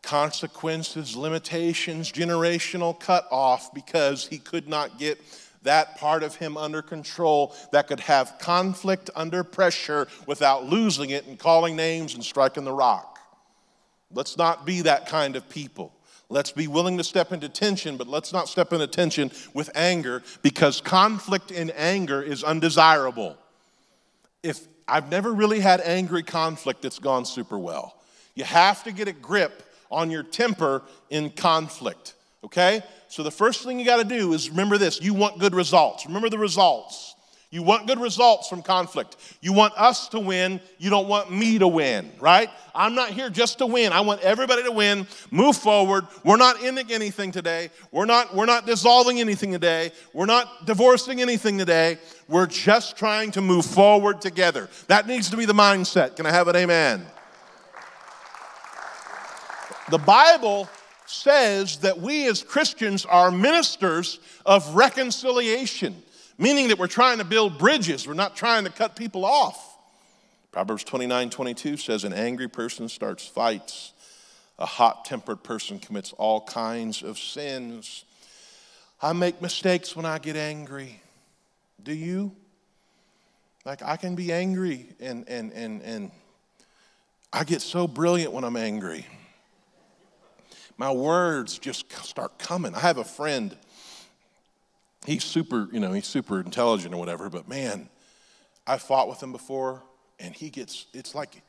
Consequences, 0.02 1.16
limitations, 1.16 2.12
generational 2.12 2.98
cut 2.98 3.26
off 3.30 3.74
because 3.74 4.26
he 4.26 4.38
could 4.38 4.68
not 4.68 4.98
get 4.98 5.20
that 5.66 5.96
part 5.98 6.22
of 6.22 6.34
him 6.34 6.56
under 6.56 6.82
control 6.82 7.54
that 7.72 7.86
could 7.86 8.00
have 8.00 8.38
conflict 8.40 9.10
under 9.14 9.44
pressure 9.44 10.08
without 10.26 10.64
losing 10.64 11.10
it 11.10 11.26
and 11.26 11.38
calling 11.38 11.76
names 11.76 12.14
and 12.14 12.24
striking 12.24 12.64
the 12.64 12.72
rock. 12.72 13.18
Let's 14.12 14.36
not 14.36 14.64
be 14.64 14.82
that 14.82 15.06
kind 15.06 15.36
of 15.36 15.48
people. 15.48 15.92
Let's 16.28 16.50
be 16.50 16.66
willing 16.66 16.98
to 16.98 17.04
step 17.04 17.32
into 17.32 17.48
tension, 17.48 17.96
but 17.96 18.08
let's 18.08 18.32
not 18.32 18.48
step 18.48 18.72
into 18.72 18.86
tension 18.88 19.30
with 19.54 19.70
anger 19.76 20.22
because 20.42 20.80
conflict 20.80 21.52
in 21.52 21.70
anger 21.70 22.20
is 22.22 22.42
undesirable. 22.42 23.36
If 24.42 24.66
I've 24.88 25.10
never 25.10 25.32
really 25.32 25.60
had 25.60 25.80
angry 25.80 26.22
conflict 26.22 26.82
that's 26.82 26.98
gone 26.98 27.24
super 27.24 27.58
well. 27.58 27.96
You 28.34 28.44
have 28.44 28.84
to 28.84 28.92
get 28.92 29.08
a 29.08 29.12
grip 29.12 29.62
on 29.90 30.10
your 30.10 30.22
temper 30.22 30.82
in 31.10 31.30
conflict, 31.30 32.14
okay? 32.44 32.82
So 33.16 33.22
the 33.22 33.30
first 33.30 33.64
thing 33.64 33.78
you 33.80 33.86
got 33.86 33.96
to 33.96 34.04
do 34.04 34.34
is 34.34 34.50
remember 34.50 34.76
this 34.76 35.00
you 35.00 35.14
want 35.14 35.38
good 35.38 35.54
results. 35.54 36.04
Remember 36.04 36.28
the 36.28 36.36
results. 36.36 37.14
You 37.48 37.62
want 37.62 37.86
good 37.86 37.98
results 37.98 38.46
from 38.46 38.60
conflict. 38.60 39.16
You 39.40 39.54
want 39.54 39.72
us 39.78 40.08
to 40.08 40.20
win. 40.20 40.60
You 40.76 40.90
don't 40.90 41.08
want 41.08 41.32
me 41.32 41.58
to 41.58 41.66
win, 41.66 42.12
right? 42.20 42.50
I'm 42.74 42.94
not 42.94 43.08
here 43.08 43.30
just 43.30 43.56
to 43.60 43.66
win. 43.66 43.94
I 43.94 44.02
want 44.02 44.20
everybody 44.20 44.64
to 44.64 44.70
win. 44.70 45.06
Move 45.30 45.56
forward. 45.56 46.06
We're 46.24 46.36
not 46.36 46.62
ending 46.62 46.92
anything 46.92 47.32
today. 47.32 47.70
We're 47.90 48.04
not, 48.04 48.34
we're 48.34 48.44
not 48.44 48.66
dissolving 48.66 49.18
anything 49.18 49.50
today. 49.50 49.92
We're 50.12 50.26
not 50.26 50.66
divorcing 50.66 51.22
anything 51.22 51.56
today. 51.56 51.96
We're 52.28 52.44
just 52.46 52.98
trying 52.98 53.30
to 53.30 53.40
move 53.40 53.64
forward 53.64 54.20
together. 54.20 54.68
That 54.88 55.06
needs 55.06 55.30
to 55.30 55.38
be 55.38 55.46
the 55.46 55.54
mindset. 55.54 56.16
Can 56.16 56.26
I 56.26 56.32
have 56.32 56.48
an 56.48 56.56
amen? 56.56 57.06
The 59.88 59.98
Bible 59.98 60.68
says 61.06 61.78
that 61.78 62.00
we 62.00 62.28
as 62.28 62.42
Christians 62.42 63.04
are 63.04 63.30
ministers 63.30 64.18
of 64.44 64.74
reconciliation 64.74 66.02
meaning 66.38 66.68
that 66.68 66.78
we're 66.78 66.86
trying 66.86 67.18
to 67.18 67.24
build 67.24 67.58
bridges, 67.58 68.06
we're 68.06 68.14
not 68.14 68.36
trying 68.36 68.64
to 68.64 68.70
cut 68.70 68.96
people 68.96 69.24
off. 69.24 69.78
Proverbs 70.52 70.84
29 70.84 71.30
22 71.30 71.76
says, 71.76 72.04
An 72.04 72.12
angry 72.12 72.48
person 72.48 72.88
starts 72.88 73.26
fights, 73.26 73.92
a 74.58 74.66
hot 74.66 75.04
tempered 75.04 75.42
person 75.42 75.78
commits 75.78 76.12
all 76.14 76.40
kinds 76.40 77.02
of 77.02 77.18
sins. 77.18 78.04
I 79.02 79.12
make 79.12 79.42
mistakes 79.42 79.94
when 79.94 80.06
I 80.06 80.18
get 80.18 80.36
angry. 80.36 81.00
Do 81.82 81.92
you? 81.92 82.32
Like, 83.66 83.82
I 83.82 83.96
can 83.96 84.14
be 84.14 84.32
angry 84.32 84.86
and, 85.00 85.28
and, 85.28 85.52
and, 85.52 85.82
and 85.82 86.10
I 87.32 87.44
get 87.44 87.60
so 87.60 87.86
brilliant 87.86 88.32
when 88.32 88.44
I'm 88.44 88.56
angry. 88.56 89.06
My 90.76 90.92
words 90.92 91.58
just 91.58 91.90
start 92.04 92.38
coming. 92.38 92.74
I 92.74 92.80
have 92.80 92.98
a 92.98 93.04
friend 93.04 93.56
he's 95.06 95.24
super, 95.24 95.68
you 95.72 95.80
know, 95.80 95.92
he's 95.92 96.06
super 96.06 96.40
intelligent 96.40 96.92
or 96.92 96.98
whatever, 96.98 97.30
but 97.30 97.48
man, 97.48 97.88
I 98.66 98.76
fought 98.76 99.08
with 99.08 99.22
him 99.22 99.32
before, 99.32 99.82
and 100.18 100.34
he 100.34 100.50
gets, 100.50 100.86
it's 100.92 101.14
like, 101.14 101.42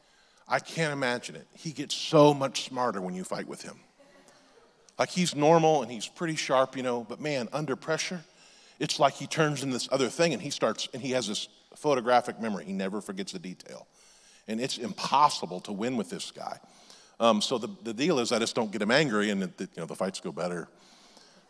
I 0.48 0.60
can't 0.60 0.94
imagine 0.94 1.36
it. 1.36 1.48
He 1.54 1.72
gets 1.72 1.96
so 1.96 2.34
much 2.34 2.66
smarter 2.66 3.02
when 3.02 3.16
you 3.16 3.24
fight 3.24 3.48
with 3.48 3.64
him. 3.64 3.80
Like 4.98 5.10
he's 5.10 5.36
normal 5.36 5.82
and 5.82 5.92
he's 5.92 6.08
pretty 6.08 6.36
sharp, 6.36 6.78
you 6.78 6.84
know, 6.84 7.06
but 7.08 7.20
man, 7.20 7.50
under 7.52 7.76
pressure, 7.76 8.24
it's 8.80 9.00
like 9.00 9.16
he 9.16 9.28
turns 9.28 9.64
into 9.64 9.74
this 9.74 9.90
other 9.92 10.08
thing 10.08 10.34
and 10.34 10.42
he 10.42 10.50
starts, 10.50 10.88
and 10.94 11.02
he 11.02 11.12
has 11.12 11.28
this 11.28 11.50
photographic 11.76 12.40
memory. 12.40 12.66
He 12.66 12.74
never 12.74 13.02
forgets 13.02 13.34
a 13.34 13.40
detail. 13.40 13.88
And 14.48 14.62
it's 14.62 14.78
impossible 14.78 15.60
to 15.62 15.74
win 15.74 15.98
with 15.98 16.10
this 16.10 16.32
guy. 16.32 16.60
Um, 17.20 17.42
so 17.42 17.58
the, 17.58 17.70
the 17.84 17.94
deal 17.94 18.20
is 18.20 18.32
I 18.32 18.40
just 18.40 18.56
don't 18.56 18.72
get 18.72 18.82
him 18.82 18.92
angry 18.92 19.32
and 19.32 19.42
you 19.42 19.68
know, 19.78 19.86
the 19.86 19.96
fights 19.96 20.20
go 20.20 20.32
better. 20.32 20.68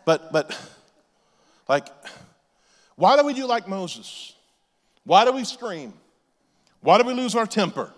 But, 0.06 0.32
but 0.32 0.58
like, 1.68 1.88
why 2.96 3.18
do 3.18 3.26
we 3.26 3.34
do 3.34 3.46
like 3.46 3.68
Moses? 3.68 4.34
Why 5.04 5.26
do 5.26 5.34
we 5.34 5.44
scream? 5.44 5.94
Why 6.82 6.98
do 6.98 7.04
we 7.04 7.14
lose 7.14 7.36
our 7.36 7.46
temper? 7.46 7.94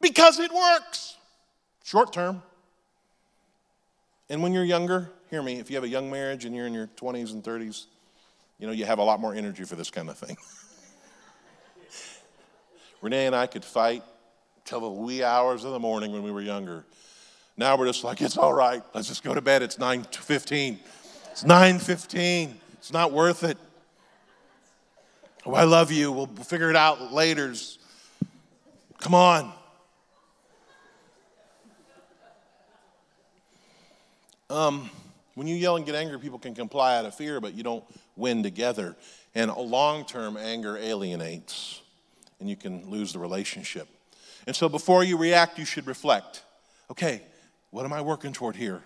Because 0.00 0.40
it 0.40 0.52
works. 0.52 1.16
Short 1.84 2.12
term. 2.12 2.42
And 4.28 4.42
when 4.42 4.52
you're 4.52 4.64
younger, 4.64 5.10
hear 5.30 5.42
me, 5.42 5.60
if 5.60 5.70
you 5.70 5.76
have 5.76 5.84
a 5.84 5.88
young 5.88 6.10
marriage 6.10 6.44
and 6.44 6.54
you're 6.54 6.66
in 6.66 6.74
your 6.74 6.88
20s 6.96 7.32
and 7.32 7.44
30s, 7.44 7.86
you 8.58 8.66
know, 8.66 8.72
you 8.72 8.86
have 8.86 8.98
a 8.98 9.04
lot 9.04 9.20
more 9.20 9.34
energy 9.34 9.64
for 9.64 9.76
this 9.76 9.90
kind 9.90 10.08
of 10.08 10.18
thing. 10.18 10.36
Renee 13.02 13.26
and 13.26 13.36
I 13.36 13.46
could 13.46 13.64
fight 13.64 14.02
till 14.66 14.80
the 14.80 14.90
wee 14.90 15.22
hours 15.22 15.64
of 15.64 15.72
the 15.72 15.78
morning 15.78 16.12
when 16.12 16.22
we 16.22 16.30
were 16.30 16.42
younger. 16.42 16.84
Now 17.56 17.78
we're 17.78 17.86
just 17.86 18.04
like, 18.04 18.20
it's 18.20 18.36
all 18.36 18.52
right. 18.52 18.82
Let's 18.94 19.08
just 19.08 19.24
go 19.24 19.32
to 19.32 19.40
bed. 19.40 19.62
It's 19.62 19.78
9:15. 19.78 20.78
It's 21.30 21.44
9:15. 21.44 22.54
It's 22.74 22.92
not 22.92 23.12
worth 23.12 23.44
it. 23.44 23.56
Oh, 25.46 25.54
I 25.54 25.64
love 25.64 25.90
you. 25.90 26.12
We'll 26.12 26.26
figure 26.26 26.68
it 26.68 26.76
out 26.76 27.12
later. 27.12 27.54
Come 28.98 29.14
on. 29.14 29.52
Um, 34.50 34.90
when 35.34 35.46
you 35.46 35.56
yell 35.56 35.76
and 35.76 35.86
get 35.86 35.94
angry, 35.94 36.18
people 36.18 36.38
can 36.38 36.54
comply 36.54 36.96
out 36.96 37.04
of 37.04 37.14
fear, 37.14 37.40
but 37.40 37.54
you 37.54 37.62
don't 37.62 37.84
win 38.16 38.42
together. 38.42 38.96
And 39.34 39.54
long 39.54 40.04
term 40.04 40.36
anger 40.36 40.76
alienates, 40.76 41.80
and 42.40 42.48
you 42.48 42.56
can 42.56 42.88
lose 42.90 43.12
the 43.12 43.18
relationship. 43.18 43.88
And 44.46 44.54
so 44.54 44.68
before 44.68 45.02
you 45.02 45.16
react, 45.16 45.58
you 45.58 45.64
should 45.64 45.86
reflect 45.86 46.42
okay, 46.90 47.20
what 47.70 47.84
am 47.84 47.92
I 47.92 48.00
working 48.00 48.32
toward 48.32 48.56
here? 48.56 48.82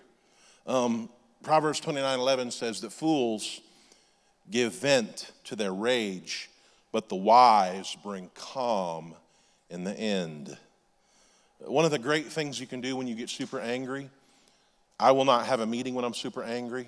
Um, 0.65 1.09
Proverbs 1.43 1.79
29 1.79 2.19
11 2.19 2.51
says 2.51 2.81
that 2.81 2.91
fools 2.91 3.61
give 4.49 4.73
vent 4.73 5.31
to 5.45 5.55
their 5.55 5.73
rage, 5.73 6.49
but 6.91 7.09
the 7.09 7.15
wise 7.15 7.95
bring 8.03 8.29
calm 8.35 9.15
in 9.69 9.83
the 9.83 9.93
end. 9.93 10.57
One 11.59 11.85
of 11.85 11.91
the 11.91 11.99
great 11.99 12.27
things 12.27 12.59
you 12.59 12.67
can 12.67 12.81
do 12.81 12.95
when 12.95 13.07
you 13.07 13.15
get 13.15 13.29
super 13.29 13.59
angry, 13.59 14.09
I 14.99 15.11
will 15.11 15.25
not 15.25 15.45
have 15.45 15.59
a 15.59 15.65
meeting 15.65 15.95
when 15.95 16.05
I'm 16.05 16.13
super 16.13 16.43
angry. 16.43 16.87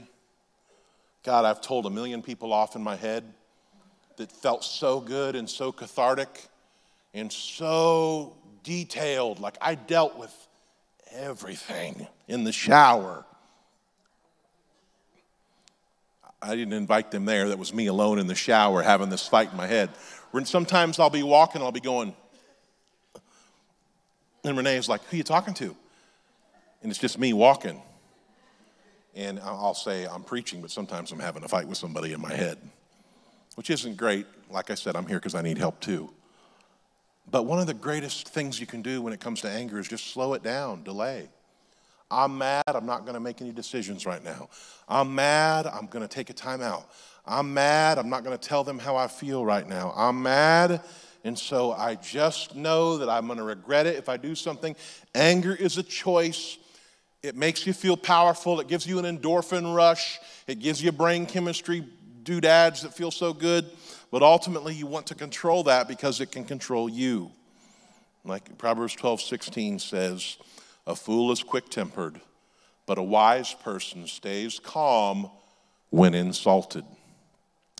God, 1.23 1.45
I've 1.45 1.61
told 1.61 1.85
a 1.85 1.89
million 1.89 2.21
people 2.21 2.51
off 2.51 2.75
in 2.75 2.83
my 2.83 2.95
head 2.95 3.23
that 4.17 4.31
felt 4.31 4.63
so 4.63 4.99
good 4.99 5.35
and 5.35 5.49
so 5.49 5.71
cathartic 5.71 6.47
and 7.13 7.31
so 7.31 8.35
detailed. 8.63 9.39
Like 9.39 9.57
I 9.61 9.75
dealt 9.75 10.17
with 10.17 10.33
everything 11.11 12.07
in 12.27 12.43
the 12.43 12.51
shower 12.51 13.25
I 16.43 16.55
didn't 16.55 16.73
invite 16.73 17.09
them 17.11 17.25
there. 17.25 17.49
That 17.49 17.57
was 17.57 17.73
me 17.73 17.87
alone 17.87 18.19
in 18.19 18.27
the 18.27 18.35
shower 18.35 18.81
having 18.81 19.09
this 19.09 19.27
fight 19.27 19.51
in 19.51 19.57
my 19.57 19.67
head. 19.67 19.89
When 20.31 20.45
sometimes 20.45 20.99
I'll 20.99 21.09
be 21.09 21.23
walking, 21.23 21.61
I'll 21.61 21.71
be 21.71 21.79
going, 21.79 22.13
and 24.43 24.57
Renee's 24.57 24.89
like, 24.89 25.01
Who 25.05 25.15
are 25.15 25.17
you 25.17 25.23
talking 25.23 25.53
to? 25.55 25.75
And 26.81 26.91
it's 26.91 26.99
just 26.99 27.17
me 27.17 27.31
walking. 27.31 27.81
And 29.15 29.39
I'll 29.39 29.75
say, 29.75 30.05
I'm 30.05 30.23
preaching, 30.23 30.61
but 30.61 30.71
sometimes 30.71 31.11
I'm 31.11 31.19
having 31.19 31.43
a 31.43 31.47
fight 31.47 31.67
with 31.67 31.77
somebody 31.77 32.13
in 32.13 32.19
my 32.19 32.33
head, 32.33 32.57
which 33.55 33.69
isn't 33.69 33.95
great. 33.95 34.25
Like 34.49 34.69
I 34.69 34.75
said, 34.75 34.95
I'm 34.95 35.05
here 35.05 35.19
because 35.19 35.35
I 35.35 35.43
need 35.43 35.57
help 35.57 35.79
too. 35.79 36.09
But 37.29 37.43
one 37.43 37.59
of 37.59 37.67
the 37.67 37.73
greatest 37.73 38.29
things 38.29 38.59
you 38.59 38.67
can 38.67 38.81
do 38.81 39.01
when 39.01 39.13
it 39.13 39.19
comes 39.19 39.41
to 39.41 39.49
anger 39.49 39.79
is 39.79 39.87
just 39.87 40.07
slow 40.11 40.33
it 40.33 40.43
down, 40.43 40.83
delay. 40.83 41.29
I'm 42.11 42.37
mad. 42.37 42.63
I'm 42.67 42.85
not 42.85 43.01
going 43.01 43.15
to 43.15 43.19
make 43.19 43.41
any 43.41 43.51
decisions 43.51 44.05
right 44.05 44.23
now. 44.23 44.49
I'm 44.87 45.15
mad. 45.15 45.65
I'm 45.65 45.87
going 45.87 46.07
to 46.07 46.13
take 46.13 46.29
a 46.29 46.33
time 46.33 46.61
out. 46.61 46.87
I'm 47.25 47.53
mad. 47.53 47.97
I'm 47.97 48.09
not 48.09 48.23
going 48.23 48.37
to 48.37 48.47
tell 48.47 48.63
them 48.63 48.77
how 48.77 48.95
I 48.95 49.07
feel 49.07 49.43
right 49.45 49.67
now. 49.67 49.93
I'm 49.95 50.21
mad. 50.21 50.81
And 51.23 51.39
so 51.39 51.71
I 51.71 51.95
just 51.95 52.55
know 52.55 52.97
that 52.97 53.09
I'm 53.09 53.25
going 53.27 53.39
to 53.39 53.45
regret 53.45 53.87
it 53.87 53.95
if 53.95 54.09
I 54.09 54.17
do 54.17 54.35
something. 54.35 54.75
Anger 55.15 55.55
is 55.55 55.77
a 55.77 55.83
choice. 55.83 56.57
It 57.23 57.35
makes 57.35 57.65
you 57.65 57.71
feel 57.71 57.95
powerful. 57.95 58.59
It 58.59 58.67
gives 58.67 58.85
you 58.85 58.99
an 58.99 59.05
endorphin 59.05 59.73
rush. 59.73 60.19
It 60.45 60.59
gives 60.59 60.83
you 60.83 60.91
brain 60.91 61.25
chemistry 61.25 61.87
doodads 62.23 62.81
that 62.81 62.93
feel 62.93 63.11
so 63.11 63.33
good. 63.33 63.65
But 64.13 64.21
ultimately, 64.21 64.75
you 64.75 64.85
want 64.85 65.07
to 65.07 65.15
control 65.15 65.63
that 65.63 65.87
because 65.87 66.21
it 66.21 66.31
can 66.31 66.45
control 66.45 66.87
you. 66.87 67.31
Like 68.23 68.59
Proverbs 68.59 68.93
12, 68.93 69.19
16 69.19 69.79
says, 69.79 70.37
a 70.85 70.95
fool 70.95 71.31
is 71.31 71.41
quick 71.41 71.67
tempered, 71.67 72.21
but 72.85 72.99
a 72.99 73.01
wise 73.01 73.55
person 73.55 74.05
stays 74.05 74.59
calm 74.59 75.31
when 75.89 76.13
insulted. 76.13 76.85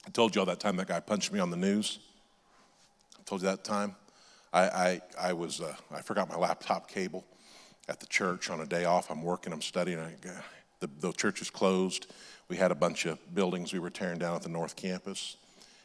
I 0.08 0.10
told 0.10 0.34
you 0.34 0.42
all 0.42 0.48
that 0.48 0.60
time 0.60 0.76
that 0.78 0.88
guy 0.88 1.02
punched 1.02 1.32
me 1.32 1.40
on 1.40 1.52
the 1.52 1.56
news. 1.56 2.00
I 3.20 3.22
told 3.26 3.44
you 3.44 3.48
that 3.50 3.64
time. 3.64 3.96
I, 4.52 4.64
I, 4.64 5.02
I 5.30 5.34
was, 5.34 5.62
uh, 5.62 5.76
I 5.92 6.02
forgot 6.02 6.30
my 6.30 6.36
laptop 6.36 6.90
cable 6.90 7.24
at 7.88 8.00
the 8.00 8.08
church 8.08 8.50
on 8.50 8.60
a 8.60 8.66
day 8.66 8.86
off. 8.86 9.12
I'm 9.12 9.22
working, 9.22 9.54
I'm 9.54 9.62
studying. 9.62 10.00
I, 10.00 10.16
the, 10.80 10.90
the 11.00 11.12
church 11.12 11.44
is 11.44 11.52
closed. 11.52 12.12
We 12.48 12.58
had 12.58 12.72
a 12.72 12.76
bunch 12.76 13.06
of 13.06 13.20
buildings 13.36 13.72
we 13.72 13.78
were 13.78 13.92
tearing 13.92 14.18
down 14.18 14.36
at 14.36 14.42
the 14.42 14.50
North 14.50 14.76
Campus. 14.76 15.38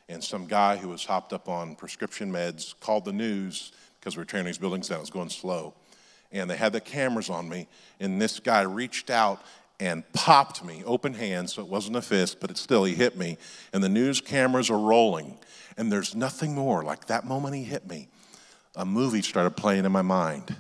And 0.09 0.25
some 0.25 0.47
guy 0.47 0.77
who 0.77 0.89
was 0.89 1.05
hopped 1.05 1.33
up 1.33 1.49
on 1.49 1.77
prescription 1.77 2.33
meds 2.33 2.75
called 2.81 3.05
the 3.05 3.13
news 3.13 3.73
because 4.01 4.17
we 4.17 4.23
were 4.23 4.25
tearing 4.25 4.47
these 4.47 4.59
buildings 4.59 4.89
down. 4.89 4.99
It 4.99 5.03
was 5.03 5.11
going 5.11 5.29
slow. 5.29 5.75
And 6.33 6.49
they 6.49 6.57
had 6.57 6.73
the 6.73 6.81
cameras 6.81 7.31
on 7.31 7.49
me. 7.49 7.69
And 8.01 8.21
this 8.21 8.41
guy 8.41 8.63
reached 8.63 9.11
out 9.11 9.43
and 9.81 10.11
popped 10.13 10.65
me, 10.65 10.83
open 10.85 11.15
hand, 11.15 11.51
so 11.51 11.63
it 11.63 11.69
wasn't 11.69 11.97
a 11.97 12.03
fist, 12.03 12.41
but 12.41 12.51
it 12.51 12.57
still, 12.57 12.85
he 12.85 12.95
hit 12.95 13.17
me. 13.17 13.39
And 13.73 13.83
the 13.83 13.89
news 13.89 14.21
cameras 14.21 14.71
are 14.71 14.79
rolling. 14.79 15.39
And 15.77 15.93
there's 15.93 16.15
nothing 16.15 16.55
more. 16.55 16.83
Like 16.83 17.07
that 17.07 17.25
moment 17.25 17.55
he 17.55 17.63
hit 17.63 17.89
me, 17.89 18.09
a 18.75 18.85
movie 18.85 19.23
started 19.23 19.57
playing 19.57 19.85
in 19.85 19.93
my 19.93 20.03
mind. 20.03 20.57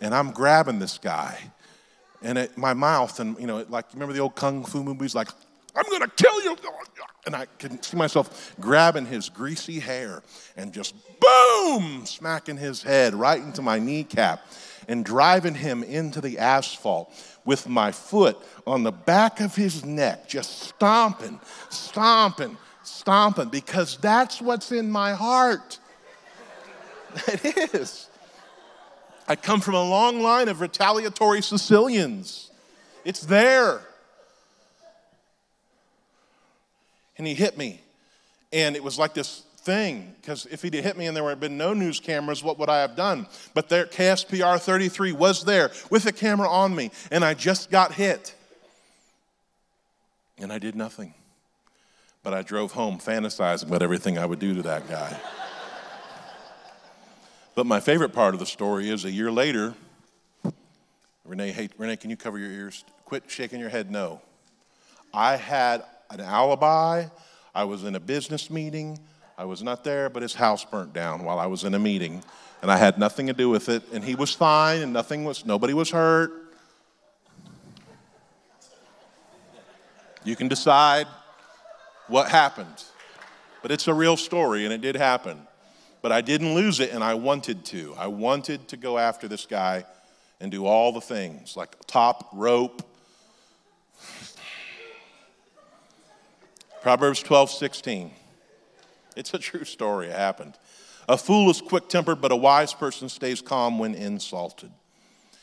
And 0.00 0.14
I'm 0.14 0.30
grabbing 0.30 0.78
this 0.78 0.98
guy. 0.98 1.38
And 2.22 2.38
it, 2.38 2.56
my 2.56 2.74
mouth, 2.74 3.18
and 3.20 3.38
you 3.38 3.46
know, 3.46 3.64
like, 3.68 3.92
remember 3.92 4.12
the 4.12 4.20
old 4.20 4.36
kung 4.36 4.64
fu 4.64 4.82
movies? 4.82 5.14
Like, 5.14 5.28
I'm 5.76 5.90
gonna 5.90 6.08
kill 6.08 6.42
you. 6.42 6.56
And 7.26 7.34
I 7.34 7.46
can 7.58 7.82
see 7.82 7.96
myself 7.96 8.54
grabbing 8.60 9.06
his 9.06 9.28
greasy 9.28 9.80
hair 9.80 10.22
and 10.56 10.72
just 10.72 10.94
boom, 11.20 12.06
smacking 12.06 12.56
his 12.56 12.82
head 12.82 13.14
right 13.14 13.40
into 13.40 13.62
my 13.62 13.78
kneecap 13.78 14.46
and 14.88 15.04
driving 15.04 15.54
him 15.54 15.82
into 15.82 16.20
the 16.20 16.38
asphalt 16.38 17.12
with 17.44 17.68
my 17.68 17.92
foot 17.92 18.38
on 18.66 18.82
the 18.82 18.92
back 18.92 19.40
of 19.40 19.54
his 19.54 19.84
neck, 19.84 20.28
just 20.28 20.60
stomping, 20.60 21.40
stomping, 21.68 22.56
stomping, 22.82 23.48
because 23.48 23.96
that's 23.98 24.40
what's 24.40 24.72
in 24.72 24.90
my 24.90 25.12
heart. 25.12 25.78
It 27.28 27.74
is. 27.74 28.10
I 29.26 29.36
come 29.36 29.62
from 29.62 29.74
a 29.74 29.82
long 29.82 30.20
line 30.20 30.48
of 30.48 30.60
retaliatory 30.60 31.40
Sicilians. 31.40 32.50
It's 33.04 33.22
there. 33.22 33.80
And 37.18 37.26
he 37.26 37.34
hit 37.34 37.56
me. 37.56 37.80
And 38.52 38.76
it 38.76 38.82
was 38.82 38.98
like 38.98 39.14
this 39.14 39.42
thing, 39.66 40.14
because 40.20 40.46
if 40.46 40.62
he'd 40.62 40.74
hit 40.74 40.96
me 40.96 41.06
and 41.06 41.16
there 41.16 41.28
had 41.28 41.40
been 41.40 41.58
no 41.58 41.74
news 41.74 41.98
cameras, 41.98 42.42
what 42.42 42.58
would 42.58 42.68
I 42.68 42.80
have 42.80 42.94
done? 42.94 43.26
But 43.52 43.68
there, 43.68 43.84
KSPR 43.84 44.60
33 44.60 45.12
was 45.12 45.44
there 45.44 45.72
with 45.90 46.06
a 46.06 46.12
camera 46.12 46.48
on 46.48 46.74
me, 46.74 46.92
and 47.10 47.24
I 47.24 47.34
just 47.34 47.70
got 47.70 47.92
hit. 47.92 48.34
And 50.38 50.52
I 50.52 50.58
did 50.58 50.76
nothing. 50.76 51.14
But 52.22 52.32
I 52.32 52.42
drove 52.42 52.72
home 52.72 52.98
fantasizing 52.98 53.68
about 53.68 53.82
everything 53.82 54.18
I 54.18 54.26
would 54.26 54.38
do 54.38 54.54
to 54.54 54.62
that 54.62 54.88
guy. 54.88 55.18
but 57.56 57.66
my 57.66 57.80
favorite 57.80 58.12
part 58.12 58.34
of 58.34 58.40
the 58.40 58.46
story 58.46 58.88
is 58.88 59.04
a 59.04 59.10
year 59.10 59.32
later, 59.32 59.74
Renee, 61.24 61.50
hey, 61.50 61.68
Renee, 61.76 61.96
can 61.96 62.10
you 62.10 62.16
cover 62.16 62.38
your 62.38 62.52
ears? 62.52 62.84
Quit 63.04 63.24
shaking 63.26 63.58
your 63.58 63.68
head 63.68 63.90
no. 63.90 64.20
I 65.12 65.36
had 65.36 65.84
an 66.10 66.20
alibi. 66.20 67.06
I 67.54 67.64
was 67.64 67.84
in 67.84 67.94
a 67.94 68.00
business 68.00 68.50
meeting. 68.50 68.98
I 69.38 69.44
was 69.44 69.62
not 69.62 69.84
there, 69.84 70.08
but 70.08 70.22
his 70.22 70.34
house 70.34 70.64
burnt 70.64 70.92
down 70.92 71.24
while 71.24 71.38
I 71.38 71.46
was 71.46 71.64
in 71.64 71.74
a 71.74 71.78
meeting, 71.78 72.22
and 72.62 72.70
I 72.70 72.76
had 72.78 72.98
nothing 72.98 73.26
to 73.26 73.32
do 73.32 73.50
with 73.50 73.68
it. 73.68 73.82
And 73.92 74.02
he 74.02 74.14
was 74.14 74.32
fine, 74.32 74.80
and 74.80 74.92
nothing 74.92 75.24
was, 75.24 75.44
nobody 75.44 75.74
was 75.74 75.90
hurt. 75.90 76.32
You 80.24 80.36
can 80.36 80.48
decide 80.48 81.06
what 82.08 82.28
happened, 82.28 82.84
but 83.62 83.70
it's 83.70 83.88
a 83.88 83.94
real 83.94 84.16
story, 84.16 84.64
and 84.64 84.72
it 84.72 84.80
did 84.80 84.96
happen. 84.96 85.46
But 86.02 86.12
I 86.12 86.20
didn't 86.20 86.54
lose 86.54 86.80
it, 86.80 86.92
and 86.92 87.04
I 87.04 87.14
wanted 87.14 87.64
to. 87.66 87.94
I 87.98 88.06
wanted 88.06 88.68
to 88.68 88.76
go 88.76 88.96
after 88.98 89.28
this 89.28 89.44
guy 89.46 89.84
and 90.40 90.50
do 90.50 90.66
all 90.66 90.92
the 90.92 91.00
things 91.00 91.56
like 91.56 91.76
top 91.86 92.28
rope. 92.32 92.82
Proverbs 96.86 97.20
12, 97.20 97.50
16. 97.50 98.12
It's 99.16 99.34
a 99.34 99.40
true 99.40 99.64
story. 99.64 100.06
It 100.06 100.12
happened. 100.12 100.54
A 101.08 101.18
fool 101.18 101.50
is 101.50 101.60
quick 101.60 101.88
tempered, 101.88 102.20
but 102.20 102.30
a 102.30 102.36
wise 102.36 102.72
person 102.72 103.08
stays 103.08 103.40
calm 103.40 103.80
when 103.80 103.92
insulted. 103.92 104.70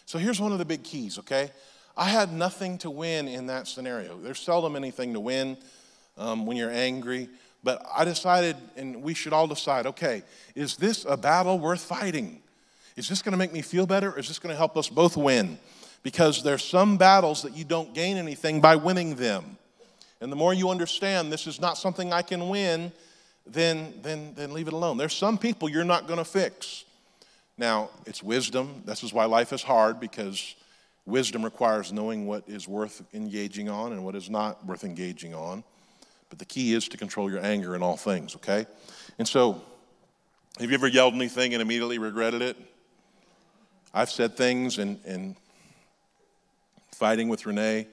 So 0.05 0.17
here's 0.17 0.39
one 0.39 0.53
of 0.53 0.57
the 0.57 0.63
big 0.63 0.85
keys, 0.85 1.19
okay? 1.19 1.51
I 1.97 2.05
had 2.05 2.31
nothing 2.31 2.77
to 2.77 2.89
win 2.89 3.27
in 3.27 3.47
that 3.47 3.67
scenario. 3.67 4.17
There's 4.19 4.39
seldom 4.39 4.77
anything 4.77 5.11
to 5.15 5.19
win 5.19 5.57
um, 6.17 6.45
when 6.45 6.55
you're 6.55 6.71
angry, 6.71 7.27
but 7.61 7.85
I 7.93 8.05
decided, 8.05 8.55
and 8.77 9.03
we 9.03 9.13
should 9.13 9.33
all 9.33 9.47
decide 9.47 9.85
okay, 9.85 10.23
is 10.55 10.77
this 10.77 11.03
a 11.03 11.17
battle 11.17 11.59
worth 11.59 11.81
fighting? 11.81 12.41
Is 12.95 13.09
this 13.09 13.21
going 13.21 13.33
to 13.33 13.37
make 13.37 13.51
me 13.51 13.61
feel 13.61 13.85
better, 13.85 14.11
or 14.11 14.19
is 14.19 14.29
this 14.29 14.39
going 14.39 14.53
to 14.53 14.57
help 14.57 14.77
us 14.77 14.87
both 14.87 15.17
win? 15.17 15.59
Because 16.03 16.41
there's 16.41 16.63
some 16.63 16.95
battles 16.95 17.41
that 17.41 17.53
you 17.53 17.65
don't 17.65 17.93
gain 17.93 18.15
anything 18.15 18.61
by 18.61 18.77
winning 18.77 19.15
them. 19.15 19.57
And 20.23 20.31
the 20.31 20.37
more 20.37 20.53
you 20.53 20.69
understand 20.69 21.33
this 21.33 21.47
is 21.47 21.59
not 21.59 21.77
something 21.77 22.13
I 22.13 22.21
can 22.21 22.47
win, 22.47 22.93
then, 23.45 23.93
then, 24.01 24.33
then 24.35 24.53
leave 24.53 24.67
it 24.67 24.73
alone. 24.73 24.95
There's 24.95 25.13
some 25.13 25.37
people 25.37 25.67
you're 25.67 25.83
not 25.83 26.07
going 26.07 26.17
to 26.17 26.23
fix. 26.23 26.85
Now, 27.57 27.89
it's 28.05 28.23
wisdom. 28.23 28.83
This 28.85 29.03
is 29.03 29.11
why 29.11 29.25
life 29.25 29.51
is 29.51 29.61
hard 29.61 29.99
because 29.99 30.55
wisdom 31.05 31.43
requires 31.43 31.91
knowing 31.91 32.25
what 32.25 32.45
is 32.47 32.69
worth 32.69 33.01
engaging 33.13 33.67
on 33.67 33.91
and 33.91 34.05
what 34.05 34.15
is 34.15 34.29
not 34.29 34.65
worth 34.65 34.85
engaging 34.85 35.35
on. 35.35 35.61
But 36.29 36.39
the 36.39 36.45
key 36.45 36.73
is 36.73 36.87
to 36.87 36.97
control 36.97 37.29
your 37.29 37.43
anger 37.43 37.75
in 37.75 37.83
all 37.83 37.97
things, 37.97 38.33
okay? 38.37 38.65
And 39.19 39.27
so, 39.27 39.61
have 40.57 40.69
you 40.69 40.73
ever 40.73 40.87
yelled 40.87 41.15
anything 41.15 41.53
and 41.53 41.61
immediately 41.61 41.97
regretted 41.97 42.41
it? 42.41 42.55
I've 43.93 44.09
said 44.09 44.37
things 44.37 44.77
and, 44.77 45.01
and 45.05 45.35
fighting 46.93 47.27
with 47.27 47.45
Renee, 47.45 47.87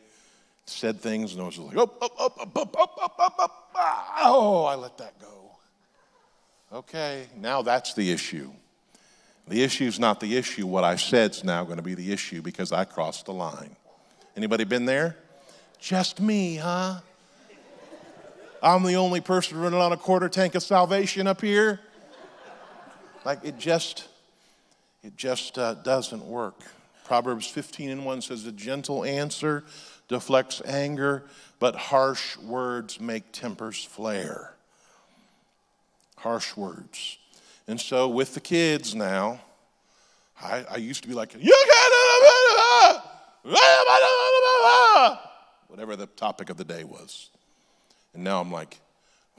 said 0.71 1.01
things 1.01 1.33
and 1.33 1.43
I 1.43 1.47
was 1.47 1.59
like, 1.59 1.77
oh, 1.77 1.91
oh, 2.01 2.09
oh, 2.19 2.33
oh, 2.37 2.51
oh, 2.55 2.71
oh, 2.77 2.89
oh, 2.99 3.13
oh, 3.19 3.49
oh, 3.75 4.05
oh, 4.23 4.65
I 4.65 4.75
let 4.77 4.99
that 4.99 5.21
go. 5.21 5.27
Okay, 6.73 7.27
now 7.37 7.63
that's 7.63 7.95
the 7.95 8.11
issue. 8.11 8.51
The 9.49 9.63
issue 9.65 9.87
is 9.87 9.99
not 9.99 10.21
the 10.21 10.37
issue. 10.37 10.67
What 10.67 10.85
I 10.85 10.95
said 10.95 11.33
is 11.33 11.43
now 11.43 11.65
going 11.65 11.79
to 11.79 11.83
be 11.83 11.95
the 11.95 12.13
issue 12.13 12.41
because 12.41 12.71
I 12.71 12.85
crossed 12.85 13.27
the 13.27 13.33
line. 13.33 13.75
Anybody 14.37 14.65
been 14.65 14.85
there? 14.85 15.17
Just 15.81 16.21
me, 16.21 16.57
huh? 16.57 17.01
I'm 18.63 18.85
the 18.85 18.95
only 18.95 19.21
person 19.21 19.59
running 19.59 19.81
on 19.81 19.93
a 19.93 19.97
quarter 19.97 20.29
tank 20.29 20.55
of 20.55 20.63
salvation 20.63 21.27
up 21.27 21.41
here. 21.41 21.81
Like 23.25 23.41
it 23.43 23.59
just, 23.59 24.07
it 25.03 25.17
just 25.17 25.59
uh, 25.59 25.75
doesn't 25.75 26.25
work. 26.25 26.61
Proverbs 27.05 27.49
15 27.49 27.91
and 27.91 28.07
1 28.07 28.23
says, 28.23 28.47
A 28.47 28.53
gentle 28.53 29.05
answer 29.05 29.65
deflects 30.11 30.61
anger, 30.67 31.25
but 31.59 31.75
harsh 31.75 32.37
words 32.37 33.01
make 33.01 33.33
tempers 33.33 33.83
flare 33.83 34.55
harsh 36.21 36.57
words. 36.57 37.19
And 37.67 37.81
so 37.81 38.09
with 38.09 38.35
the 38.35 38.41
kids 38.41 38.95
now, 38.95 39.41
I, 40.41 40.65
I 40.71 40.77
used 40.77 41.03
to 41.03 41.09
be 41.09 41.15
like, 41.15 41.35
you 41.35 41.41
can't, 41.41 41.93
whatever 45.69 45.97
the 45.97 46.07
topic 46.07 46.51
of 46.51 46.57
the 46.57 46.65
day 46.65 46.85
was. 46.85 47.31
And 48.15 48.23
now 48.25 48.41
I'm 48.41 48.51
like, 48.51 48.79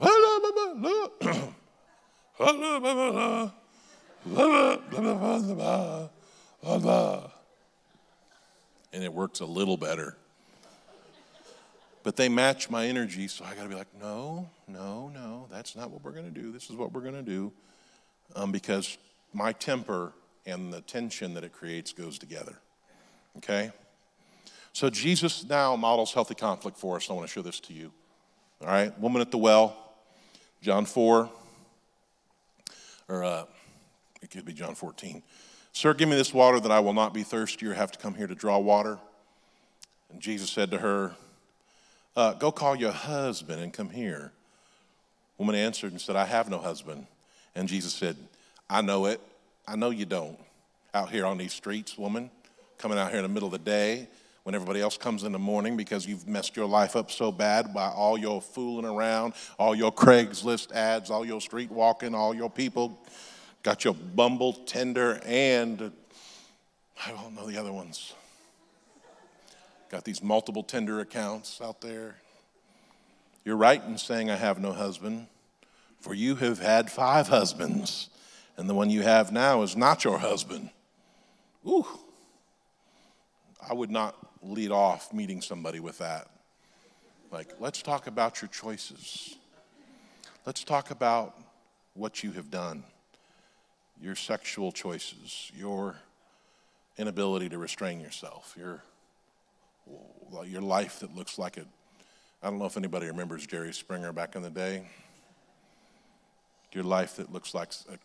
and 8.92 9.04
it 9.04 9.12
works 9.12 9.40
a 9.40 9.44
little 9.44 9.76
better 9.76 10.16
but 12.02 12.16
they 12.16 12.28
match 12.28 12.70
my 12.70 12.86
energy, 12.86 13.28
so 13.28 13.44
I 13.44 13.54
got 13.54 13.64
to 13.64 13.68
be 13.68 13.74
like, 13.74 13.88
no, 14.00 14.48
no, 14.66 15.08
no, 15.08 15.46
that's 15.50 15.76
not 15.76 15.90
what 15.90 16.02
we're 16.04 16.12
going 16.12 16.32
to 16.32 16.40
do. 16.40 16.52
This 16.52 16.70
is 16.70 16.76
what 16.76 16.92
we're 16.92 17.02
going 17.02 17.14
to 17.14 17.22
do. 17.22 17.52
Um, 18.34 18.50
because 18.50 18.96
my 19.32 19.52
temper 19.52 20.12
and 20.46 20.72
the 20.72 20.80
tension 20.80 21.34
that 21.34 21.44
it 21.44 21.52
creates 21.52 21.92
goes 21.92 22.18
together. 22.18 22.58
Okay? 23.38 23.70
So 24.72 24.90
Jesus 24.90 25.44
now 25.44 25.76
models 25.76 26.12
healthy 26.12 26.34
conflict 26.34 26.78
for 26.78 26.96
us. 26.96 27.10
I 27.10 27.12
want 27.12 27.26
to 27.26 27.32
show 27.32 27.42
this 27.42 27.60
to 27.60 27.72
you. 27.72 27.92
All 28.60 28.68
right? 28.68 28.98
Woman 28.98 29.20
at 29.20 29.30
the 29.30 29.38
well, 29.38 29.76
John 30.62 30.86
4, 30.86 31.30
or 33.08 33.24
uh, 33.24 33.44
it 34.22 34.30
could 34.30 34.44
be 34.44 34.52
John 34.52 34.74
14. 34.74 35.22
Sir, 35.72 35.94
give 35.94 36.08
me 36.08 36.16
this 36.16 36.34
water 36.34 36.60
that 36.60 36.70
I 36.70 36.80
will 36.80 36.92
not 36.92 37.14
be 37.14 37.22
thirsty 37.22 37.66
or 37.66 37.74
have 37.74 37.92
to 37.92 37.98
come 37.98 38.14
here 38.14 38.26
to 38.26 38.34
draw 38.34 38.58
water. 38.58 38.98
And 40.10 40.20
Jesus 40.20 40.50
said 40.50 40.70
to 40.70 40.78
her, 40.78 41.14
uh, 42.16 42.34
Go 42.34 42.52
call 42.52 42.76
your 42.76 42.92
husband 42.92 43.62
and 43.62 43.72
come 43.72 43.90
here. 43.90 44.32
Woman 45.38 45.54
answered 45.54 45.92
and 45.92 46.00
said, 46.00 46.16
I 46.16 46.24
have 46.24 46.48
no 46.48 46.58
husband. 46.58 47.06
And 47.54 47.68
Jesus 47.68 47.92
said, 47.92 48.16
I 48.68 48.80
know 48.80 49.06
it. 49.06 49.20
I 49.66 49.76
know 49.76 49.90
you 49.90 50.04
don't. 50.04 50.38
Out 50.94 51.10
here 51.10 51.26
on 51.26 51.38
these 51.38 51.52
streets, 51.52 51.96
woman, 51.96 52.30
coming 52.78 52.98
out 52.98 53.10
here 53.10 53.18
in 53.18 53.22
the 53.22 53.28
middle 53.28 53.46
of 53.46 53.52
the 53.52 53.58
day 53.58 54.08
when 54.42 54.54
everybody 54.54 54.80
else 54.80 54.96
comes 54.96 55.22
in 55.22 55.32
the 55.32 55.38
morning 55.38 55.76
because 55.76 56.06
you've 56.06 56.26
messed 56.26 56.56
your 56.56 56.66
life 56.66 56.96
up 56.96 57.10
so 57.10 57.30
bad 57.30 57.72
by 57.72 57.88
all 57.88 58.18
your 58.18 58.42
fooling 58.42 58.84
around, 58.84 59.34
all 59.58 59.74
your 59.74 59.92
Craigslist 59.92 60.72
ads, 60.72 61.10
all 61.10 61.24
your 61.24 61.40
street 61.40 61.70
walking, 61.70 62.14
all 62.14 62.34
your 62.34 62.50
people 62.50 62.98
got 63.62 63.84
your 63.84 63.94
Bumble, 63.94 64.52
Tinder, 64.52 65.20
and 65.24 65.92
I 67.06 67.10
don't 67.10 67.34
know 67.34 67.46
the 67.46 67.56
other 67.56 67.72
ones. 67.72 68.14
Got 69.92 70.04
these 70.04 70.22
multiple 70.22 70.62
Tinder 70.62 71.00
accounts 71.00 71.60
out 71.60 71.82
there. 71.82 72.16
You're 73.44 73.58
right 73.58 73.84
in 73.84 73.98
saying, 73.98 74.30
I 74.30 74.36
have 74.36 74.58
no 74.58 74.72
husband, 74.72 75.26
for 76.00 76.14
you 76.14 76.36
have 76.36 76.60
had 76.60 76.90
five 76.90 77.28
husbands, 77.28 78.08
and 78.56 78.70
the 78.70 78.74
one 78.74 78.88
you 78.88 79.02
have 79.02 79.32
now 79.32 79.60
is 79.60 79.76
not 79.76 80.02
your 80.02 80.18
husband. 80.18 80.70
Ooh. 81.68 81.86
I 83.68 83.74
would 83.74 83.90
not 83.90 84.16
lead 84.42 84.70
off 84.70 85.12
meeting 85.12 85.42
somebody 85.42 85.78
with 85.78 85.98
that. 85.98 86.30
Like, 87.30 87.48
let's 87.60 87.82
talk 87.82 88.06
about 88.06 88.40
your 88.40 88.48
choices. 88.48 89.36
Let's 90.46 90.64
talk 90.64 90.90
about 90.90 91.38
what 91.92 92.24
you 92.24 92.32
have 92.32 92.50
done, 92.50 92.82
your 94.00 94.16
sexual 94.16 94.72
choices, 94.72 95.52
your 95.54 95.96
inability 96.96 97.50
to 97.50 97.58
restrain 97.58 98.00
yourself, 98.00 98.54
your, 98.58 98.82
your 100.46 100.62
life 100.62 101.00
that 101.00 101.14
looks 101.14 101.38
like 101.38 101.56
it. 101.56 101.66
I 102.42 102.50
don't 102.50 102.58
know 102.58 102.66
if 102.66 102.76
anybody 102.76 103.06
remembers 103.06 103.46
Jerry 103.46 103.72
Springer 103.72 104.12
back 104.12 104.34
in 104.34 104.42
the 104.42 104.50
day. 104.50 104.84
Your 106.72 106.84
life 106.84 107.16
that 107.16 107.32
looks 107.32 107.54
like. 107.54 107.72
Uh, 107.90 107.96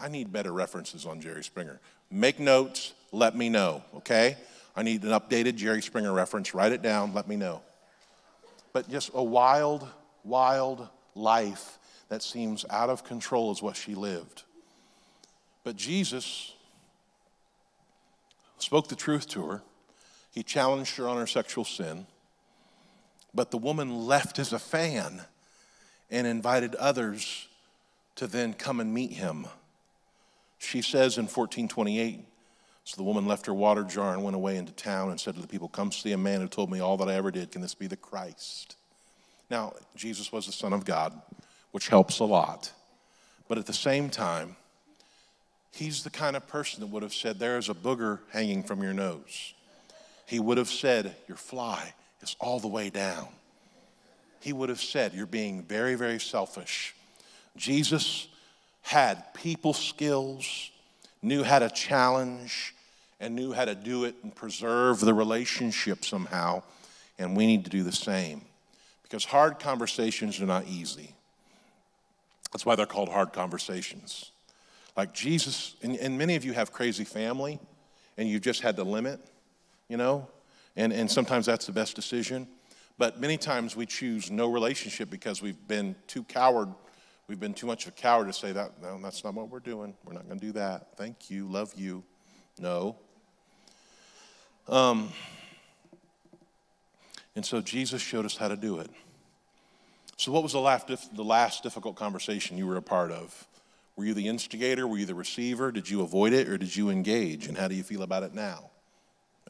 I 0.00 0.08
need 0.08 0.32
better 0.32 0.52
references 0.52 1.04
on 1.04 1.20
Jerry 1.20 1.42
Springer. 1.42 1.80
Make 2.10 2.38
notes, 2.38 2.92
let 3.12 3.36
me 3.36 3.48
know, 3.48 3.82
okay? 3.96 4.36
I 4.76 4.82
need 4.82 5.02
an 5.02 5.10
updated 5.10 5.56
Jerry 5.56 5.82
Springer 5.82 6.12
reference. 6.12 6.54
Write 6.54 6.72
it 6.72 6.80
down, 6.80 7.12
let 7.12 7.28
me 7.28 7.36
know. 7.36 7.60
But 8.72 8.88
just 8.88 9.10
a 9.14 9.22
wild, 9.22 9.86
wild 10.22 10.88
life 11.14 11.78
that 12.08 12.22
seems 12.22 12.64
out 12.70 12.90
of 12.90 13.04
control 13.04 13.50
is 13.52 13.62
what 13.62 13.76
she 13.76 13.94
lived. 13.94 14.44
But 15.64 15.76
Jesus 15.76 16.54
spoke 18.58 18.88
the 18.88 18.96
truth 18.96 19.28
to 19.30 19.46
her. 19.46 19.62
He 20.34 20.42
challenged 20.42 20.96
her 20.96 21.06
on 21.06 21.16
her 21.16 21.28
sexual 21.28 21.64
sin. 21.64 22.08
But 23.32 23.52
the 23.52 23.56
woman 23.56 24.06
left 24.06 24.40
as 24.40 24.52
a 24.52 24.58
fan 24.58 25.22
and 26.10 26.26
invited 26.26 26.74
others 26.74 27.46
to 28.16 28.26
then 28.26 28.52
come 28.52 28.80
and 28.80 28.92
meet 28.92 29.12
him. 29.12 29.46
She 30.58 30.82
says 30.82 31.18
in 31.18 31.24
1428, 31.24 32.24
so 32.82 32.96
the 32.96 33.04
woman 33.04 33.26
left 33.26 33.46
her 33.46 33.54
water 33.54 33.84
jar 33.84 34.12
and 34.12 34.24
went 34.24 34.34
away 34.34 34.56
into 34.56 34.72
town 34.72 35.10
and 35.10 35.20
said 35.20 35.36
to 35.36 35.40
the 35.40 35.46
people, 35.46 35.68
Come 35.68 35.92
see 35.92 36.10
a 36.10 36.18
man 36.18 36.40
who 36.40 36.48
told 36.48 36.68
me 36.68 36.80
all 36.80 36.96
that 36.96 37.08
I 37.08 37.14
ever 37.14 37.30
did. 37.30 37.52
Can 37.52 37.62
this 37.62 37.74
be 37.74 37.86
the 37.86 37.96
Christ? 37.96 38.76
Now, 39.48 39.74
Jesus 39.94 40.32
was 40.32 40.46
the 40.46 40.52
Son 40.52 40.72
of 40.72 40.84
God, 40.84 41.12
which 41.70 41.88
helps 41.88 42.18
a 42.18 42.24
lot. 42.24 42.72
But 43.46 43.58
at 43.58 43.66
the 43.66 43.72
same 43.72 44.10
time, 44.10 44.56
he's 45.70 46.02
the 46.02 46.10
kind 46.10 46.34
of 46.34 46.48
person 46.48 46.80
that 46.80 46.88
would 46.88 47.04
have 47.04 47.14
said, 47.14 47.38
There 47.38 47.56
is 47.56 47.68
a 47.68 47.74
booger 47.74 48.18
hanging 48.32 48.64
from 48.64 48.82
your 48.82 48.92
nose. 48.92 49.54
He 50.26 50.40
would 50.40 50.58
have 50.58 50.68
said, 50.68 51.14
Your 51.28 51.36
fly 51.36 51.94
is 52.22 52.36
all 52.40 52.60
the 52.60 52.68
way 52.68 52.90
down. 52.90 53.28
He 54.40 54.52
would 54.52 54.68
have 54.68 54.80
said, 54.80 55.14
You're 55.14 55.26
being 55.26 55.62
very, 55.62 55.94
very 55.94 56.20
selfish. 56.20 56.94
Jesus 57.56 58.28
had 58.82 59.32
people 59.34 59.72
skills, 59.72 60.70
knew 61.22 61.42
how 61.42 61.58
to 61.58 61.70
challenge, 61.70 62.74
and 63.20 63.34
knew 63.34 63.52
how 63.52 63.64
to 63.64 63.74
do 63.74 64.04
it 64.04 64.16
and 64.22 64.34
preserve 64.34 65.00
the 65.00 65.14
relationship 65.14 66.04
somehow. 66.04 66.62
And 67.18 67.36
we 67.36 67.46
need 67.46 67.64
to 67.64 67.70
do 67.70 67.82
the 67.82 67.92
same 67.92 68.42
because 69.02 69.24
hard 69.24 69.58
conversations 69.58 70.40
are 70.40 70.46
not 70.46 70.66
easy. 70.66 71.14
That's 72.52 72.66
why 72.66 72.74
they're 72.74 72.86
called 72.86 73.08
hard 73.08 73.32
conversations. 73.32 74.30
Like 74.96 75.14
Jesus, 75.14 75.76
and, 75.82 75.96
and 75.96 76.18
many 76.18 76.36
of 76.36 76.44
you 76.44 76.52
have 76.52 76.72
crazy 76.72 77.04
family 77.04 77.58
and 78.16 78.28
you've 78.28 78.42
just 78.42 78.60
had 78.60 78.76
to 78.76 78.84
limit, 78.84 79.20
you 79.88 79.96
know, 79.96 80.28
and, 80.76 80.92
and 80.92 81.10
sometimes 81.10 81.46
that's 81.46 81.66
the 81.66 81.72
best 81.72 81.96
decision. 81.96 82.48
But 82.96 83.20
many 83.20 83.36
times 83.36 83.74
we 83.74 83.86
choose 83.86 84.30
no 84.30 84.50
relationship 84.50 85.10
because 85.10 85.42
we've 85.42 85.66
been 85.66 85.96
too 86.06 86.22
coward. 86.22 86.68
We've 87.26 87.40
been 87.40 87.54
too 87.54 87.66
much 87.66 87.86
of 87.86 87.92
a 87.92 87.96
coward 87.96 88.26
to 88.28 88.32
say 88.32 88.52
that, 88.52 88.80
no, 88.80 88.98
that's 89.02 89.24
not 89.24 89.34
what 89.34 89.48
we're 89.48 89.60
doing. 89.60 89.94
We're 90.04 90.12
not 90.12 90.28
going 90.28 90.38
to 90.38 90.46
do 90.46 90.52
that. 90.52 90.96
Thank 90.96 91.30
you. 91.30 91.46
Love 91.46 91.72
you. 91.74 92.04
No. 92.58 92.96
Um, 94.68 95.10
and 97.34 97.44
so 97.44 97.60
Jesus 97.60 98.00
showed 98.00 98.24
us 98.24 98.36
how 98.36 98.48
to 98.48 98.56
do 98.56 98.78
it. 98.78 98.90
So, 100.16 100.30
what 100.30 100.44
was 100.44 100.52
the 100.52 100.60
last, 100.60 100.86
the 101.14 101.24
last 101.24 101.64
difficult 101.64 101.96
conversation 101.96 102.56
you 102.56 102.66
were 102.66 102.76
a 102.76 102.82
part 102.82 103.10
of? 103.10 103.48
Were 103.96 104.04
you 104.04 104.14
the 104.14 104.28
instigator? 104.28 104.86
Were 104.86 104.98
you 104.98 105.06
the 105.06 105.14
receiver? 105.14 105.72
Did 105.72 105.90
you 105.90 106.02
avoid 106.02 106.32
it 106.32 106.48
or 106.48 106.56
did 106.56 106.74
you 106.74 106.90
engage? 106.90 107.48
And 107.48 107.58
how 107.58 107.68
do 107.68 107.74
you 107.74 107.82
feel 107.82 108.02
about 108.02 108.22
it 108.22 108.32
now? 108.32 108.70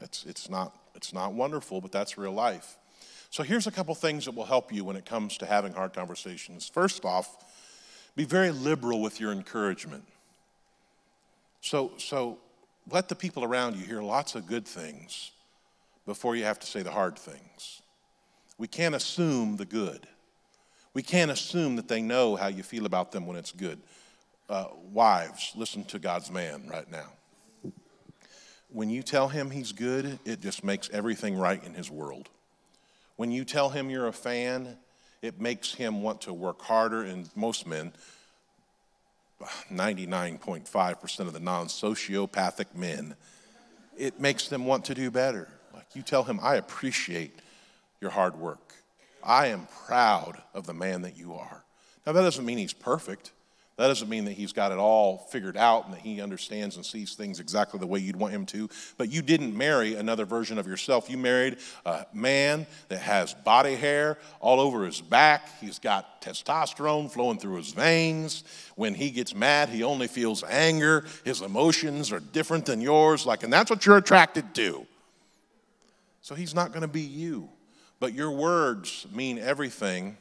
It's, 0.00 0.24
it's, 0.24 0.50
not, 0.50 0.76
it's 0.94 1.12
not 1.12 1.32
wonderful, 1.32 1.80
but 1.80 1.92
that's 1.92 2.18
real 2.18 2.32
life. 2.32 2.76
So, 3.30 3.42
here's 3.42 3.66
a 3.66 3.72
couple 3.72 3.94
things 3.94 4.26
that 4.26 4.34
will 4.34 4.44
help 4.44 4.72
you 4.72 4.84
when 4.84 4.96
it 4.96 5.04
comes 5.04 5.38
to 5.38 5.46
having 5.46 5.72
hard 5.72 5.92
conversations. 5.92 6.70
First 6.72 7.04
off, 7.04 7.44
be 8.16 8.24
very 8.24 8.50
liberal 8.50 9.00
with 9.00 9.20
your 9.20 9.32
encouragement. 9.32 10.04
So, 11.60 11.92
so 11.98 12.38
let 12.90 13.08
the 13.08 13.14
people 13.14 13.42
around 13.42 13.76
you 13.76 13.84
hear 13.84 14.02
lots 14.02 14.34
of 14.34 14.46
good 14.46 14.66
things 14.66 15.32
before 16.06 16.36
you 16.36 16.44
have 16.44 16.60
to 16.60 16.66
say 16.66 16.82
the 16.82 16.90
hard 16.90 17.18
things. 17.18 17.82
We 18.58 18.68
can't 18.68 18.94
assume 18.94 19.56
the 19.56 19.64
good. 19.64 20.06
We 20.92 21.02
can't 21.02 21.30
assume 21.30 21.76
that 21.76 21.88
they 21.88 22.02
know 22.02 22.36
how 22.36 22.46
you 22.46 22.62
feel 22.62 22.86
about 22.86 23.10
them 23.10 23.26
when 23.26 23.36
it's 23.36 23.50
good. 23.50 23.80
Uh, 24.48 24.66
wives, 24.92 25.52
listen 25.56 25.84
to 25.86 25.98
God's 25.98 26.30
man 26.30 26.68
right 26.68 26.88
now. 26.90 27.10
When 28.74 28.90
you 28.90 29.04
tell 29.04 29.28
him 29.28 29.52
he's 29.52 29.70
good, 29.70 30.18
it 30.24 30.40
just 30.40 30.64
makes 30.64 30.90
everything 30.90 31.38
right 31.38 31.62
in 31.62 31.74
his 31.74 31.92
world. 31.92 32.28
When 33.14 33.30
you 33.30 33.44
tell 33.44 33.70
him 33.70 33.88
you're 33.88 34.08
a 34.08 34.12
fan, 34.12 34.76
it 35.22 35.40
makes 35.40 35.74
him 35.74 36.02
want 36.02 36.22
to 36.22 36.32
work 36.32 36.60
harder, 36.60 37.04
and 37.04 37.30
most 37.36 37.68
men 37.68 37.92
99.5% 39.72 41.20
of 41.20 41.32
the 41.32 41.38
non 41.38 41.68
sociopathic 41.68 42.74
men, 42.74 43.14
it 43.96 44.18
makes 44.18 44.48
them 44.48 44.66
want 44.66 44.86
to 44.86 44.94
do 44.94 45.08
better. 45.08 45.46
Like 45.72 45.86
you 45.94 46.02
tell 46.02 46.24
him, 46.24 46.40
I 46.42 46.56
appreciate 46.56 47.38
your 48.00 48.10
hard 48.10 48.34
work. 48.34 48.74
I 49.22 49.46
am 49.46 49.68
proud 49.86 50.42
of 50.52 50.66
the 50.66 50.74
man 50.74 51.02
that 51.02 51.16
you 51.16 51.34
are. 51.34 51.62
Now, 52.04 52.12
that 52.12 52.22
doesn't 52.22 52.44
mean 52.44 52.58
he's 52.58 52.72
perfect. 52.72 53.30
That 53.76 53.88
doesn't 53.88 54.08
mean 54.08 54.24
that 54.26 54.32
he's 54.32 54.52
got 54.52 54.70
it 54.70 54.78
all 54.78 55.18
figured 55.18 55.56
out 55.56 55.86
and 55.86 55.94
that 55.94 56.00
he 56.00 56.20
understands 56.20 56.76
and 56.76 56.86
sees 56.86 57.14
things 57.14 57.40
exactly 57.40 57.80
the 57.80 57.88
way 57.88 57.98
you'd 57.98 58.14
want 58.14 58.32
him 58.32 58.46
to. 58.46 58.68
But 58.96 59.10
you 59.10 59.20
didn't 59.20 59.56
marry 59.56 59.96
another 59.96 60.24
version 60.24 60.58
of 60.58 60.68
yourself. 60.68 61.10
You 61.10 61.18
married 61.18 61.56
a 61.84 62.06
man 62.12 62.68
that 62.88 63.00
has 63.00 63.34
body 63.34 63.74
hair 63.74 64.16
all 64.38 64.60
over 64.60 64.84
his 64.84 65.00
back. 65.00 65.48
He's 65.60 65.80
got 65.80 66.22
testosterone 66.22 67.10
flowing 67.10 67.38
through 67.38 67.56
his 67.56 67.72
veins. 67.72 68.44
When 68.76 68.94
he 68.94 69.10
gets 69.10 69.34
mad, 69.34 69.70
he 69.70 69.82
only 69.82 70.06
feels 70.06 70.44
anger. 70.44 71.04
His 71.24 71.42
emotions 71.42 72.12
are 72.12 72.20
different 72.20 72.66
than 72.66 72.80
yours. 72.80 73.26
Like, 73.26 73.42
and 73.42 73.52
that's 73.52 73.70
what 73.70 73.84
you're 73.84 73.96
attracted 73.96 74.54
to. 74.54 74.86
So 76.22 76.36
he's 76.36 76.54
not 76.54 76.70
going 76.70 76.82
to 76.82 76.88
be 76.88 77.02
you. 77.02 77.48
But 77.98 78.14
your 78.14 78.30
words 78.30 79.04
mean 79.12 79.36
everything. 79.36 80.16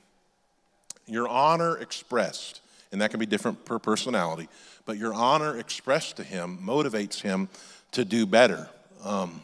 Your 1.05 1.27
honor 1.27 1.77
expressed 1.77 2.61
and 2.93 3.01
that 3.01 3.09
can 3.09 3.19
be 3.19 3.25
different 3.25 3.65
per 3.65 3.79
personality. 3.79 4.47
But 4.85 4.97
your 4.97 5.13
honor 5.13 5.57
expressed 5.57 6.15
to 6.17 6.23
him 6.23 6.59
motivates 6.63 7.19
him 7.19 7.49
to 7.91 8.05
do 8.05 8.25
better. 8.25 8.69
Um, 9.03 9.43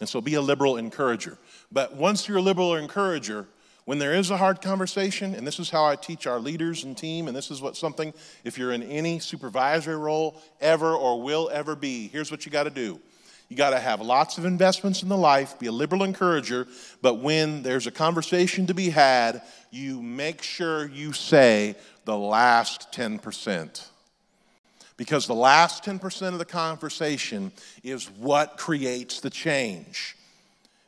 and 0.00 0.08
so 0.08 0.20
be 0.20 0.34
a 0.34 0.40
liberal 0.40 0.76
encourager. 0.76 1.38
But 1.72 1.96
once 1.96 2.28
you're 2.28 2.36
a 2.36 2.42
liberal 2.42 2.76
encourager, 2.76 3.46
when 3.86 3.98
there 3.98 4.14
is 4.14 4.30
a 4.30 4.36
hard 4.36 4.60
conversation, 4.60 5.34
and 5.34 5.46
this 5.46 5.58
is 5.58 5.70
how 5.70 5.86
I 5.86 5.96
teach 5.96 6.26
our 6.26 6.38
leaders 6.38 6.84
and 6.84 6.96
team, 6.96 7.26
and 7.26 7.36
this 7.36 7.50
is 7.50 7.60
what 7.60 7.76
something, 7.76 8.12
if 8.44 8.58
you're 8.58 8.72
in 8.72 8.82
any 8.82 9.18
supervisory 9.18 9.96
role 9.96 10.40
ever 10.60 10.94
or 10.94 11.22
will 11.22 11.50
ever 11.52 11.74
be, 11.74 12.08
here's 12.08 12.30
what 12.30 12.44
you 12.44 12.52
got 12.52 12.64
to 12.64 12.70
do. 12.70 13.00
You 13.48 13.56
got 13.56 13.70
to 13.70 13.78
have 13.78 14.00
lots 14.00 14.38
of 14.38 14.46
investments 14.46 15.02
in 15.02 15.08
the 15.08 15.16
life, 15.16 15.58
be 15.58 15.66
a 15.66 15.72
liberal 15.72 16.02
encourager, 16.02 16.66
but 17.02 17.16
when 17.16 17.62
there's 17.62 17.86
a 17.86 17.90
conversation 17.90 18.66
to 18.66 18.74
be 18.74 18.88
had, 18.88 19.42
you 19.70 20.00
make 20.00 20.42
sure 20.42 20.86
you 20.88 21.12
say, 21.12 21.76
the 22.04 22.16
last 22.16 22.92
10%. 22.92 23.86
Because 24.96 25.26
the 25.26 25.34
last 25.34 25.84
10% 25.84 26.28
of 26.28 26.38
the 26.38 26.44
conversation 26.44 27.52
is 27.82 28.06
what 28.10 28.56
creates 28.56 29.20
the 29.20 29.30
change. 29.30 30.16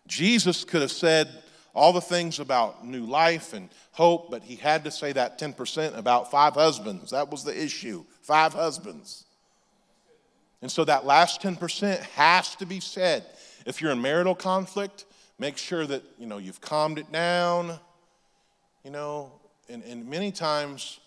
Jesus 0.07 0.65
could 0.65 0.83
have 0.83 0.93
said 0.93 1.29
all 1.75 1.93
the 1.93 2.01
things 2.01 2.39
about 2.39 2.87
new 2.87 3.05
life 3.05 3.53
and 3.53 3.69
hope, 3.93 4.31
but 4.31 4.43
he 4.43 4.57
had 4.57 4.85
to 4.85 4.91
say 4.91 5.13
that 5.13 5.39
10% 5.39 5.97
about 5.97 6.31
five 6.31 6.55
husbands. 6.55 7.11
That 7.11 7.31
was 7.31 7.45
the 7.45 7.61
issue 7.61 8.05
five 8.23 8.53
husbands. 8.53 9.25
And 10.63 10.71
so 10.71 10.85
that 10.85 11.05
last 11.05 11.43
10% 11.43 12.01
has 12.01 12.57
to 12.57 12.67
be 12.67 12.81
said. 12.81 13.25
If 13.67 13.81
you're 13.81 13.93
in 13.93 14.01
marital 14.01 14.35
conflict, 14.35 15.05
make 15.39 15.59
sure 15.59 15.87
that, 15.87 16.03
you 16.19 16.27
know, 16.27 16.39
you've 16.39 16.61
calmed 16.61 16.99
it 16.99 17.11
down. 17.13 17.79
You 18.85 18.91
know, 18.91 19.33
and, 19.69 19.83
and 19.85 20.09
many 20.09 20.33
times 20.33 21.01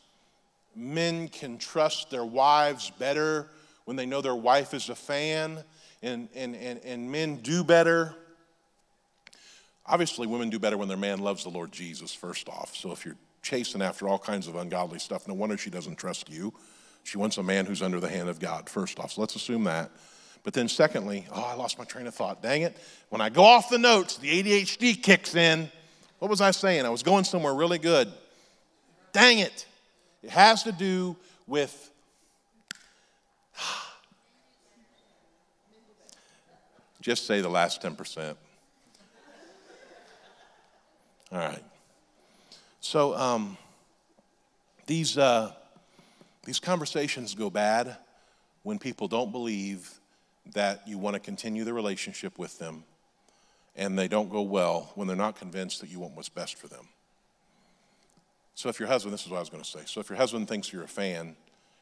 men 0.75 1.27
can 1.27 1.58
trust 1.58 2.10
their 2.10 2.25
wives 2.25 2.91
better 2.99 3.49
when 3.86 3.95
they 3.95 4.05
know 4.05 4.21
their 4.21 4.36
wife 4.36 4.73
is 4.73 4.89
a 4.89 4.95
fan, 4.95 5.63
and, 6.03 6.29
and, 6.36 6.55
and, 6.55 6.79
and 6.86 7.12
men 7.12 7.38
do 7.38 7.63
better. 7.63 8.15
Obviously, 9.86 10.27
women 10.27 10.49
do 10.49 10.60
better 10.60 10.77
when 10.77 10.88
their 10.88 10.97
man 10.97 11.19
loves 11.19 11.43
the 11.43 11.49
Lord 11.49 11.71
Jesus, 11.71 12.13
first 12.13 12.47
off. 12.47 12.75
So 12.75 12.91
if 12.91 13.03
you're 13.03 13.17
chasing 13.41 13.82
after 13.82 14.08
all 14.08 14.19
kinds 14.19 14.47
of 14.47 14.55
ungodly 14.55 14.99
stuff, 14.99 15.27
no 15.27 15.34
wonder 15.34 15.58
she 15.58 15.71
doesn't 15.71 15.97
trust 15.97 16.29
you. 16.29 16.53
She 17.03 17.17
wants 17.17 17.38
a 17.38 17.43
man 17.43 17.65
who's 17.65 17.82
under 17.82 17.99
the 17.99 18.10
hand 18.10 18.29
of 18.29 18.39
God, 18.39 18.69
first 18.69 18.99
off. 18.99 19.13
So 19.13 19.21
let's 19.21 19.36
assume 19.36 19.63
that. 19.63 19.89
But 20.43 20.53
then, 20.53 20.67
secondly, 20.67 21.25
oh, 21.34 21.43
I 21.43 21.55
lost 21.55 21.77
my 21.79 21.86
train 21.86 22.08
of 22.08 22.13
thought. 22.13 22.41
Dang 22.41 22.62
it. 22.62 22.77
When 23.10 23.21
I 23.21 23.29
go 23.29 23.43
off 23.43 23.69
the 23.69 23.79
notes, 23.79 24.17
the 24.17 24.43
ADHD 24.43 25.01
kicks 25.01 25.36
in. 25.36 25.69
What 26.19 26.29
was 26.29 26.41
I 26.41 26.51
saying? 26.51 26.86
I 26.86 26.89
was 26.89 27.03
going 27.03 27.23
somewhere 27.23 27.53
really 27.53 27.79
good. 27.79 28.12
Dang 29.12 29.39
it. 29.39 29.65
It 30.23 30.29
has 30.32 30.63
to 30.63 30.71
do 30.71 31.15
with. 31.47 31.91
Just 37.01 37.25
say 37.25 37.41
the 37.41 37.49
last 37.49 37.82
10%. 37.82 38.36
All 41.32 41.38
right. 41.38 41.63
So, 42.82 43.15
um, 43.15 43.58
these. 44.86 45.17
Uh, 45.17 45.53
these 46.49 46.60
conversations 46.60 47.36
go 47.36 47.51
bad 47.51 47.95
when 48.63 48.79
people 48.79 49.08
don't 49.08 49.32
believe 49.32 49.99
that 50.53 50.82
you 50.88 50.97
want 50.97 51.13
to 51.13 51.19
continue 51.19 51.63
the 51.63 51.73
relationship 51.73 52.39
with 52.39 52.58
them, 52.58 52.84
and 53.75 53.99
they 53.99 54.08
don't 54.08 54.29
go 54.29 54.41
well 54.41 54.91
when 54.95 55.08
they're 55.08 55.15
not 55.15 55.36
convinced 55.36 55.82
that 55.82 55.91
you 55.91 55.99
want 55.99 56.15
what's 56.15 56.27
best 56.27 56.58
for 56.58 56.67
them. 56.67 56.88
So, 58.59 58.67
if 58.67 58.77
your 58.77 58.89
husband, 58.89 59.13
this 59.13 59.23
is 59.23 59.29
what 59.29 59.37
I 59.37 59.39
was 59.39 59.49
going 59.49 59.63
to 59.63 59.69
say. 59.69 59.79
So, 59.85 60.01
if 60.01 60.09
your 60.09 60.17
husband 60.17 60.49
thinks 60.49 60.73
you're 60.73 60.83
a 60.83 60.87
fan 60.87 61.37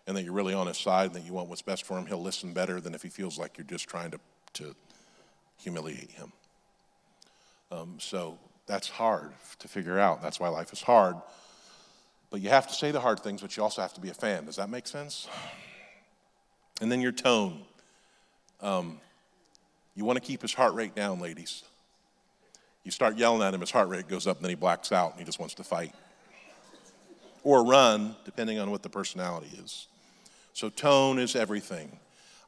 and 0.05 0.15
that 0.15 0.23
you're 0.23 0.33
really 0.33 0.53
on 0.53 0.67
his 0.67 0.77
side 0.77 1.07
and 1.07 1.15
that 1.15 1.25
you 1.25 1.33
want 1.33 1.49
what's 1.49 1.63
best 1.63 1.85
for 1.85 1.97
him, 1.97 2.05
he'll 2.05 2.21
listen 2.21 2.53
better 2.53 2.79
than 2.79 2.93
if 2.93 3.01
he 3.01 3.09
feels 3.09 3.39
like 3.39 3.57
you're 3.57 3.65
just 3.65 3.87
trying 3.87 4.11
to, 4.11 4.19
to 4.53 4.75
humiliate 5.57 6.11
him. 6.11 6.31
Um, 7.71 7.95
so, 7.99 8.37
that's 8.67 8.89
hard 8.89 9.31
to 9.57 9.67
figure 9.67 9.97
out. 9.97 10.21
That's 10.21 10.39
why 10.39 10.49
life 10.49 10.71
is 10.71 10.81
hard 10.81 11.15
but 12.29 12.41
you 12.41 12.49
have 12.49 12.67
to 12.67 12.73
say 12.73 12.91
the 12.91 12.99
hard 12.99 13.19
things, 13.21 13.41
but 13.41 13.55
you 13.55 13.63
also 13.63 13.81
have 13.81 13.93
to 13.93 14.01
be 14.01 14.09
a 14.09 14.13
fan. 14.13 14.45
Does 14.45 14.57
that 14.57 14.69
make 14.69 14.87
sense? 14.87 15.27
And 16.81 16.91
then 16.91 17.01
your 17.01 17.11
tone. 17.11 17.61
Um, 18.61 18.99
you 19.95 20.03
want 20.03 20.17
to 20.17 20.23
keep 20.23 20.41
his 20.41 20.53
heart 20.53 20.73
rate 20.73 20.93
down, 20.93 21.19
ladies. 21.19 21.63
You 22.83 22.91
start 22.91 23.17
yelling 23.17 23.41
at 23.41 23.53
him, 23.53 23.61
his 23.61 23.71
heart 23.71 23.89
rate 23.89 24.07
goes 24.07 24.27
up, 24.27 24.37
and 24.37 24.45
then 24.45 24.49
he 24.49 24.55
blacks 24.55 24.91
out 24.91 25.11
and 25.11 25.19
he 25.19 25.25
just 25.25 25.39
wants 25.39 25.55
to 25.55 25.63
fight. 25.63 25.93
Or 27.47 27.63
run, 27.63 28.13
depending 28.25 28.59
on 28.59 28.71
what 28.71 28.83
the 28.83 28.89
personality 28.89 29.49
is. 29.63 29.87
So 30.51 30.67
tone 30.67 31.17
is 31.17 31.33
everything. 31.33 31.97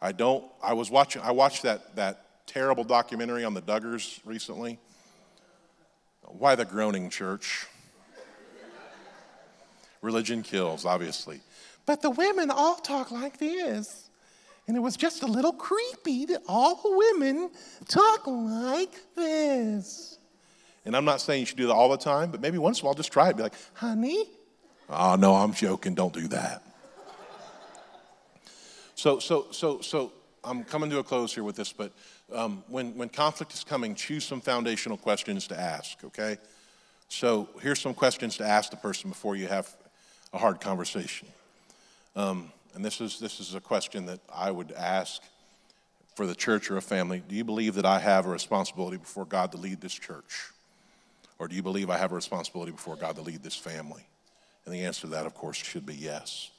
I 0.01 0.11
don't, 0.11 0.43
I 0.61 0.73
was 0.73 0.91
watching, 0.91 1.21
I 1.21 1.31
watched 1.31 1.63
that, 1.63 1.95
that 1.95 2.25
terrible 2.45 2.83
documentary 2.83 3.45
on 3.45 3.53
the 3.53 3.61
Duggars 3.61 4.19
recently. 4.25 4.77
Why 6.23 6.55
the 6.55 6.65
Groaning 6.65 7.09
Church? 7.09 7.65
Religion 10.01 10.43
kills, 10.43 10.83
obviously. 10.83 11.39
But 11.85 12.01
the 12.01 12.09
women 12.09 12.51
all 12.51 12.75
talk 12.75 13.09
like 13.09 13.37
this. 13.37 14.09
And 14.67 14.75
it 14.75 14.81
was 14.81 14.97
just 14.97 15.23
a 15.23 15.27
little 15.27 15.53
creepy 15.53 16.25
that 16.25 16.41
all 16.45 16.75
the 16.75 16.91
women 16.93 17.51
talk 17.87 18.27
like 18.27 18.99
this. 19.15 20.17
And 20.83 20.93
I'm 20.93 21.05
not 21.05 21.21
saying 21.21 21.39
you 21.39 21.45
should 21.45 21.57
do 21.57 21.67
that 21.67 21.73
all 21.73 21.87
the 21.87 21.95
time, 21.95 22.31
but 22.31 22.41
maybe 22.41 22.57
once 22.57 22.81
in 22.81 22.83
a 22.83 22.85
while 22.87 22.95
just 22.95 23.13
try 23.13 23.29
it. 23.29 23.37
Be 23.37 23.43
like, 23.43 23.55
honey? 23.75 24.25
Oh, 24.89 25.15
no, 25.15 25.35
I'm 25.35 25.53
joking. 25.53 25.93
Don't 25.93 26.13
do 26.13 26.27
that. 26.29 26.63
So, 28.95 29.19
so, 29.19 29.47
so, 29.51 29.81
so 29.81 30.11
I'm 30.43 30.63
coming 30.63 30.89
to 30.89 30.99
a 30.99 31.03
close 31.03 31.33
here 31.33 31.43
with 31.43 31.55
this, 31.55 31.71
but 31.71 31.93
um, 32.33 32.63
when, 32.67 32.95
when 32.97 33.07
conflict 33.09 33.53
is 33.53 33.63
coming, 33.63 33.95
choose 33.95 34.25
some 34.25 34.41
foundational 34.41 34.97
questions 34.97 35.47
to 35.47 35.59
ask, 35.59 36.03
okay? 36.03 36.37
So 37.07 37.49
here's 37.61 37.79
some 37.79 37.93
questions 37.93 38.37
to 38.37 38.45
ask 38.45 38.71
the 38.71 38.77
person 38.77 39.09
before 39.09 39.35
you 39.35 39.47
have 39.47 39.73
a 40.33 40.37
hard 40.37 40.59
conversation. 40.59 41.27
Um, 42.15 42.51
and 42.75 42.83
this 42.83 42.99
is, 42.99 43.19
this 43.19 43.39
is 43.39 43.55
a 43.55 43.61
question 43.61 44.05
that 44.07 44.19
I 44.33 44.51
would 44.51 44.71
ask 44.71 45.21
for 46.15 46.25
the 46.25 46.35
church 46.35 46.69
or 46.69 46.77
a 46.77 46.81
family. 46.81 47.23
Do 47.27 47.35
you 47.35 47.43
believe 47.43 47.75
that 47.75 47.85
I 47.85 47.99
have 47.99 48.25
a 48.25 48.29
responsibility 48.29 48.97
before 48.97 49.25
God 49.25 49.51
to 49.53 49.57
lead 49.57 49.81
this 49.81 49.93
church? 49.93 50.49
Or 51.39 51.47
do 51.47 51.55
you 51.55 51.63
believe 51.63 51.89
I 51.89 51.97
have 51.97 52.11
a 52.11 52.15
responsibility 52.15 52.73
before 52.73 52.97
God 52.97 53.15
to 53.15 53.21
lead 53.21 53.43
this 53.43 53.55
family? 53.55 54.05
And 54.69 54.77
the 54.77 54.85
answer 54.85 55.01
to 55.01 55.07
that, 55.07 55.25
of 55.25 55.33
course, 55.33 55.57
should 55.57 55.83
be 55.83 55.95
yes. 55.95 56.51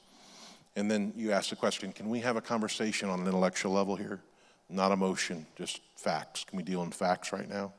And 0.74 0.90
then 0.90 1.12
you 1.14 1.30
ask 1.30 1.50
the 1.50 1.54
question 1.54 1.92
can 1.92 2.08
we 2.08 2.18
have 2.18 2.34
a 2.34 2.40
conversation 2.40 3.08
on 3.08 3.20
an 3.20 3.26
intellectual 3.28 3.70
level 3.70 3.94
here? 3.94 4.20
Not 4.68 4.90
emotion, 4.90 5.46
just 5.54 5.80
facts. 5.94 6.42
Can 6.42 6.56
we 6.56 6.64
deal 6.64 6.82
in 6.82 6.90
facts 6.90 7.32
right 7.32 7.48
now? 7.48 7.72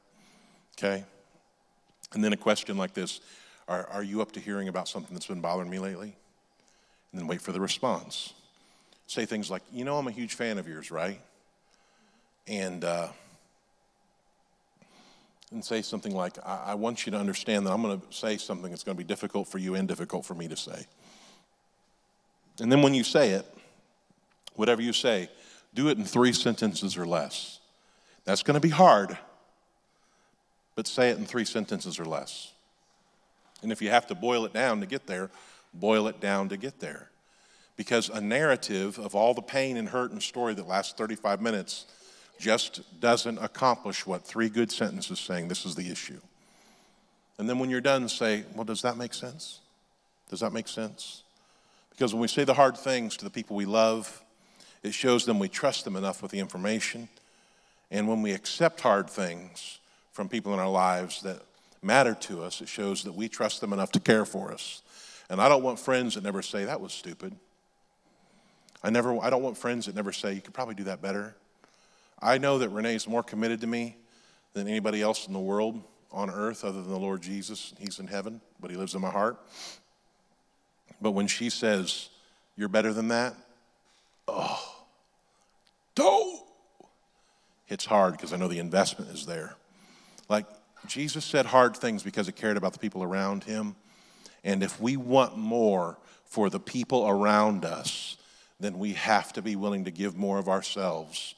Okay? 0.77 1.03
And 2.13 2.23
then 2.23 2.31
a 2.31 2.37
question 2.37 2.77
like 2.77 2.93
this 2.93 3.19
are, 3.67 3.85
are 3.87 4.03
you 4.03 4.21
up 4.21 4.31
to 4.31 4.39
hearing 4.39 4.69
about 4.69 4.87
something 4.87 5.13
that's 5.13 5.27
been 5.27 5.41
bothering 5.41 5.69
me 5.69 5.79
lately? 5.79 6.15
And 7.11 7.19
then 7.19 7.27
wait 7.27 7.41
for 7.41 7.51
the 7.51 7.59
response. 7.59 8.31
Say 9.07 9.25
things 9.25 9.51
like, 9.51 9.63
You 9.69 9.83
know, 9.83 9.97
I'm 9.97 10.07
a 10.07 10.11
huge 10.11 10.35
fan 10.35 10.57
of 10.57 10.65
yours, 10.65 10.91
right? 10.91 11.19
And, 12.47 12.85
uh, 12.85 13.09
and 15.51 15.63
say 15.63 15.81
something 15.81 16.15
like, 16.15 16.37
I, 16.45 16.63
I 16.67 16.73
want 16.75 17.05
you 17.05 17.11
to 17.11 17.17
understand 17.17 17.65
that 17.65 17.71
I'm 17.71 17.81
going 17.81 17.99
to 17.99 18.13
say 18.13 18.37
something 18.37 18.69
that's 18.69 18.83
going 18.83 18.97
to 18.97 19.03
be 19.03 19.07
difficult 19.07 19.47
for 19.47 19.57
you 19.57 19.75
and 19.75 19.87
difficult 19.87 20.25
for 20.25 20.33
me 20.33 20.47
to 20.47 20.55
say. 20.55 20.85
And 22.59 22.71
then 22.71 22.81
when 22.81 22.93
you 22.93 23.03
say 23.03 23.31
it, 23.31 23.45
whatever 24.55 24.81
you 24.81 24.93
say, 24.93 25.29
do 25.73 25.89
it 25.89 25.97
in 25.97 26.05
three 26.05 26.33
sentences 26.33 26.97
or 26.97 27.05
less. 27.05 27.59
That's 28.25 28.43
going 28.43 28.55
to 28.55 28.61
be 28.61 28.69
hard, 28.69 29.17
but 30.75 30.87
say 30.87 31.09
it 31.09 31.17
in 31.17 31.25
three 31.25 31.45
sentences 31.45 31.99
or 31.99 32.05
less. 32.05 32.51
And 33.63 33.71
if 33.71 33.81
you 33.81 33.89
have 33.89 34.07
to 34.07 34.15
boil 34.15 34.45
it 34.45 34.53
down 34.53 34.79
to 34.81 34.85
get 34.85 35.07
there, 35.07 35.29
boil 35.73 36.07
it 36.07 36.19
down 36.19 36.49
to 36.49 36.57
get 36.57 36.79
there. 36.79 37.09
Because 37.77 38.09
a 38.09 38.21
narrative 38.21 38.99
of 38.99 39.15
all 39.15 39.33
the 39.33 39.41
pain 39.41 39.77
and 39.77 39.89
hurt 39.89 40.11
and 40.11 40.21
story 40.21 40.53
that 40.53 40.67
lasts 40.67 40.93
35 40.93 41.41
minutes 41.41 41.85
just 42.41 42.81
doesn't 42.99 43.37
accomplish 43.37 44.05
what 44.05 44.25
three 44.25 44.49
good 44.49 44.71
sentences 44.71 45.19
saying 45.19 45.47
this 45.47 45.65
is 45.65 45.75
the 45.75 45.89
issue. 45.89 46.19
And 47.37 47.49
then 47.49 47.59
when 47.59 47.69
you're 47.69 47.81
done, 47.81 48.09
say, 48.09 48.43
well, 48.55 48.65
does 48.65 48.81
that 48.81 48.97
make 48.97 49.13
sense? 49.13 49.59
Does 50.29 50.41
that 50.41 50.51
make 50.51 50.67
sense? 50.67 51.23
Because 51.91 52.13
when 52.13 52.21
we 52.21 52.27
say 52.27 52.43
the 52.43 52.53
hard 52.53 52.77
things 52.77 53.15
to 53.17 53.23
the 53.23 53.29
people 53.29 53.55
we 53.55 53.65
love, 53.65 54.23
it 54.83 54.93
shows 54.93 55.25
them 55.25 55.39
we 55.39 55.49
trust 55.49 55.85
them 55.85 55.95
enough 55.95 56.21
with 56.21 56.31
the 56.31 56.39
information. 56.39 57.07
And 57.91 58.07
when 58.07 58.21
we 58.21 58.31
accept 58.31 58.81
hard 58.81 59.09
things 59.09 59.79
from 60.11 60.27
people 60.27 60.53
in 60.53 60.59
our 60.59 60.69
lives 60.69 61.21
that 61.21 61.41
matter 61.83 62.15
to 62.15 62.43
us, 62.43 62.61
it 62.61 62.67
shows 62.67 63.03
that 63.03 63.13
we 63.13 63.29
trust 63.29 63.61
them 63.61 63.73
enough 63.73 63.91
to 63.91 63.99
care 63.99 64.25
for 64.25 64.51
us. 64.51 64.81
And 65.29 65.39
I 65.39 65.47
don't 65.47 65.63
want 65.63 65.79
friends 65.79 66.15
that 66.15 66.23
never 66.23 66.41
say, 66.41 66.65
that 66.65 66.81
was 66.81 66.91
stupid. 66.91 67.35
I, 68.83 68.89
never, 68.89 69.17
I 69.21 69.29
don't 69.29 69.43
want 69.43 69.57
friends 69.57 69.85
that 69.85 69.95
never 69.95 70.11
say, 70.11 70.33
you 70.33 70.41
could 70.41 70.53
probably 70.53 70.75
do 70.75 70.85
that 70.85 71.01
better. 71.01 71.35
I 72.21 72.37
know 72.37 72.59
that 72.59 72.69
Renee's 72.69 73.07
more 73.07 73.23
committed 73.23 73.61
to 73.61 73.67
me 73.67 73.97
than 74.53 74.67
anybody 74.67 75.01
else 75.01 75.27
in 75.27 75.33
the 75.33 75.39
world 75.39 75.81
on 76.11 76.29
earth 76.29 76.63
other 76.63 76.81
than 76.81 76.91
the 76.91 76.99
Lord 76.99 77.21
Jesus. 77.21 77.73
He's 77.79 77.99
in 77.99 78.07
heaven, 78.07 78.41
but 78.59 78.69
he 78.69 78.77
lives 78.77 78.93
in 78.93 79.01
my 79.01 79.09
heart. 79.09 79.39
But 81.01 81.11
when 81.11 81.27
she 81.27 81.49
says, 81.49 82.09
You're 82.55 82.69
better 82.69 82.93
than 82.93 83.07
that, 83.07 83.35
oh, 84.27 84.83
don't. 85.95 86.41
It's 87.67 87.85
hard 87.85 88.13
because 88.13 88.33
I 88.33 88.37
know 88.37 88.49
the 88.49 88.59
investment 88.59 89.11
is 89.11 89.25
there. 89.25 89.55
Like, 90.27 90.45
Jesus 90.87 91.23
said 91.23 91.45
hard 91.45 91.75
things 91.75 92.03
because 92.03 92.25
he 92.25 92.33
cared 92.33 92.57
about 92.57 92.73
the 92.73 92.79
people 92.79 93.03
around 93.03 93.43
him. 93.43 93.75
And 94.43 94.63
if 94.63 94.79
we 94.81 94.97
want 94.97 95.37
more 95.37 95.97
for 96.25 96.49
the 96.49 96.59
people 96.59 97.07
around 97.07 97.65
us, 97.65 98.17
then 98.59 98.77
we 98.77 98.93
have 98.93 99.31
to 99.33 99.41
be 99.41 99.55
willing 99.55 99.85
to 99.85 99.91
give 99.91 100.17
more 100.17 100.37
of 100.37 100.49
ourselves 100.49 101.35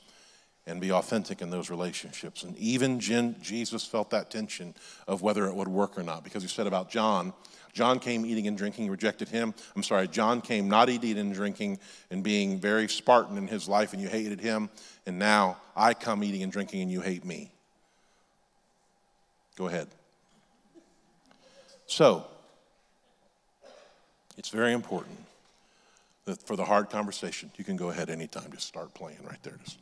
and 0.66 0.80
be 0.80 0.92
authentic 0.92 1.42
in 1.42 1.50
those 1.50 1.70
relationships. 1.70 2.44
And 2.44 2.58
even 2.58 3.00
Jesus 3.00 3.86
felt 3.86 4.10
that 4.12 4.32
tension 4.32 4.74
of 5.08 5.22
whether 5.22 5.46
it 5.48 5.56
would 5.56 5.68
work 5.68 5.98
or 5.98 6.04
not 6.04 6.24
because 6.24 6.42
he 6.42 6.50
said 6.50 6.68
about 6.68 6.90
John, 6.90 7.34
John 7.74 8.00
came 8.00 8.26
eating 8.26 8.48
and 8.48 8.58
drinking, 8.58 8.90
rejected 8.90 9.30
him. 9.30 9.54
I'm 9.76 9.84
sorry, 9.84 10.08
John 10.08 10.42
came 10.42 10.70
not 10.70 10.90
eating 10.90 11.18
and 11.18 11.34
drinking 11.34 11.80
and 12.12 12.24
being 12.24 12.60
very 12.60 12.88
Spartan 12.88 13.36
in 13.38 13.48
his 13.48 13.68
life, 13.68 13.94
and 13.94 14.02
you 14.02 14.08
hated 14.08 14.40
him. 14.40 14.70
And 15.08 15.18
now 15.18 15.58
I 15.76 15.96
come 15.96 16.24
eating 16.24 16.44
and 16.44 16.52
drinking, 16.52 16.84
and 16.84 16.92
you 16.92 17.02
hate 17.02 17.26
me. 17.26 17.52
Go 19.56 19.68
ahead. 19.68 19.88
So, 21.88 22.26
it's 24.38 24.50
very 24.50 24.74
important 24.74 25.18
that 26.26 26.42
for 26.46 26.56
the 26.56 26.66
hard 26.66 26.90
conversation, 26.90 27.52
you 27.58 27.66
can 27.66 27.76
go 27.76 27.90
ahead 27.90 28.10
anytime. 28.10 28.52
Just 28.52 28.68
start 28.68 28.94
playing 28.94 29.20
right 29.24 29.42
there. 29.42 29.58
Just. 29.64 29.80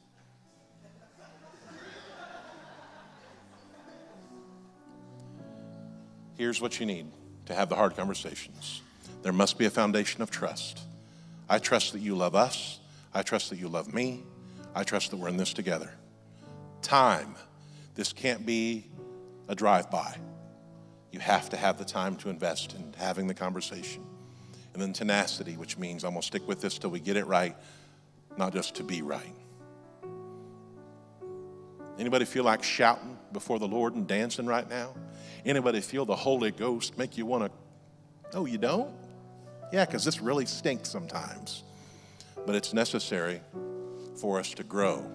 Here's 6.41 6.59
what 6.59 6.79
you 6.79 6.87
need 6.87 7.05
to 7.45 7.53
have 7.53 7.69
the 7.69 7.75
hard 7.75 7.95
conversations 7.95 8.81
there 9.21 9.31
must 9.31 9.59
be 9.59 9.65
a 9.65 9.69
foundation 9.69 10.23
of 10.23 10.31
trust. 10.31 10.79
I 11.47 11.59
trust 11.59 11.93
that 11.93 11.99
you 11.99 12.15
love 12.15 12.33
us. 12.33 12.79
I 13.13 13.21
trust 13.21 13.51
that 13.51 13.59
you 13.59 13.67
love 13.67 13.93
me. 13.93 14.23
I 14.73 14.83
trust 14.83 15.11
that 15.11 15.17
we're 15.17 15.27
in 15.27 15.37
this 15.37 15.53
together. 15.53 15.91
Time. 16.81 17.35
This 17.93 18.11
can't 18.11 18.43
be 18.43 18.87
a 19.49 19.53
drive 19.53 19.91
by. 19.91 20.15
You 21.11 21.19
have 21.19 21.47
to 21.51 21.57
have 21.57 21.77
the 21.77 21.85
time 21.85 22.15
to 22.15 22.31
invest 22.31 22.73
in 22.73 22.95
having 22.97 23.27
the 23.27 23.35
conversation. 23.35 24.03
And 24.73 24.81
then 24.81 24.93
tenacity, 24.93 25.57
which 25.57 25.77
means 25.77 26.03
I'm 26.03 26.13
going 26.13 26.21
to 26.21 26.25
stick 26.25 26.47
with 26.47 26.59
this 26.59 26.79
till 26.79 26.89
we 26.89 26.99
get 26.99 27.17
it 27.17 27.27
right, 27.27 27.55
not 28.35 28.51
just 28.51 28.73
to 28.77 28.83
be 28.83 29.03
right. 29.03 29.35
Anybody 31.99 32.25
feel 32.25 32.45
like 32.45 32.63
shouting 32.63 33.19
before 33.33 33.59
the 33.59 33.67
Lord 33.67 33.95
and 33.95 34.07
dancing 34.07 34.45
right 34.45 34.69
now? 34.69 34.93
Anybody 35.45 35.81
feel 35.81 36.05
the 36.05 36.15
Holy 36.15 36.51
Ghost 36.51 36.97
make 36.97 37.17
you 37.17 37.25
want 37.25 37.45
to? 37.45 38.37
Oh, 38.37 38.45
you 38.45 38.57
don't? 38.57 38.93
Yeah, 39.71 39.85
because 39.85 40.03
this 40.05 40.21
really 40.21 40.45
stinks 40.45 40.89
sometimes. 40.89 41.63
But 42.45 42.55
it's 42.55 42.73
necessary 42.73 43.41
for 44.19 44.39
us 44.39 44.53
to 44.55 44.63
grow. 44.63 45.05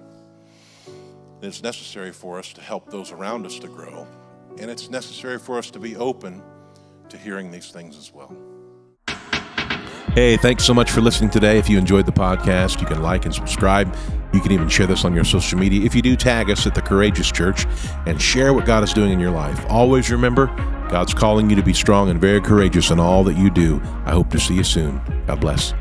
It's 1.43 1.63
necessary 1.63 2.13
for 2.13 2.39
us 2.39 2.53
to 2.55 2.61
help 2.61 2.91
those 2.91 3.13
around 3.13 3.47
us 3.47 3.59
to 3.59 3.69
grow. 3.69 4.07
And 4.59 4.71
it's 4.71 4.91
necessary 4.91 5.39
for 5.39 5.59
us 5.59 5.71
to 5.73 5.79
be 5.79 5.97
open 5.97 6.43
to 7.09 7.19
hearing 7.19 7.51
these 7.51 7.71
things 7.71 7.97
as 7.97 8.13
well. 8.13 8.35
Hey, 10.17 10.39
thanks 10.39 10.65
so 10.65 10.73
much 10.73 10.91
for 10.91 11.03
listening 11.03 11.29
today. 11.29 11.59
If 11.59 11.69
you 11.69 11.77
enjoyed 11.77 12.07
the 12.07 12.11
podcast, 12.11 12.81
you 12.81 12.87
can 12.87 13.03
like 13.03 13.27
and 13.27 13.35
subscribe. 13.35 13.95
You 14.33 14.41
can 14.41 14.51
even 14.51 14.67
share 14.67 14.87
this 14.87 15.05
on 15.05 15.15
your 15.15 15.25
social 15.25 15.59
media. 15.59 15.85
If 15.85 15.95
you 15.95 16.01
do, 16.01 16.17
tag 16.17 16.51
us 16.51 16.67
at 16.67 16.75
the 16.75 16.81
Courageous 16.81 17.31
Church 17.31 17.67
and 18.07 18.19
share 18.19 18.55
what 18.55 18.65
God 18.65 18.83
is 18.83 18.95
doing 18.95 19.13
in 19.13 19.21
your 19.21 19.31
life. 19.31 19.63
Always 19.69 20.11
remember, 20.11 20.47
God's 20.89 21.13
calling 21.13 21.51
you 21.51 21.57
to 21.57 21.63
be 21.63 21.75
strong 21.75 22.09
and 22.09 22.19
very 22.19 22.41
courageous 22.41 22.91
in 22.91 22.99
all 22.99 23.25
that 23.25 23.37
you 23.37 23.51
do. 23.51 23.79
I 24.07 24.13
hope 24.13 24.31
to 24.31 24.41
see 24.41 24.55
you 24.55 24.65
soon. 24.65 25.03
God 25.27 25.39
bless. 25.39 25.75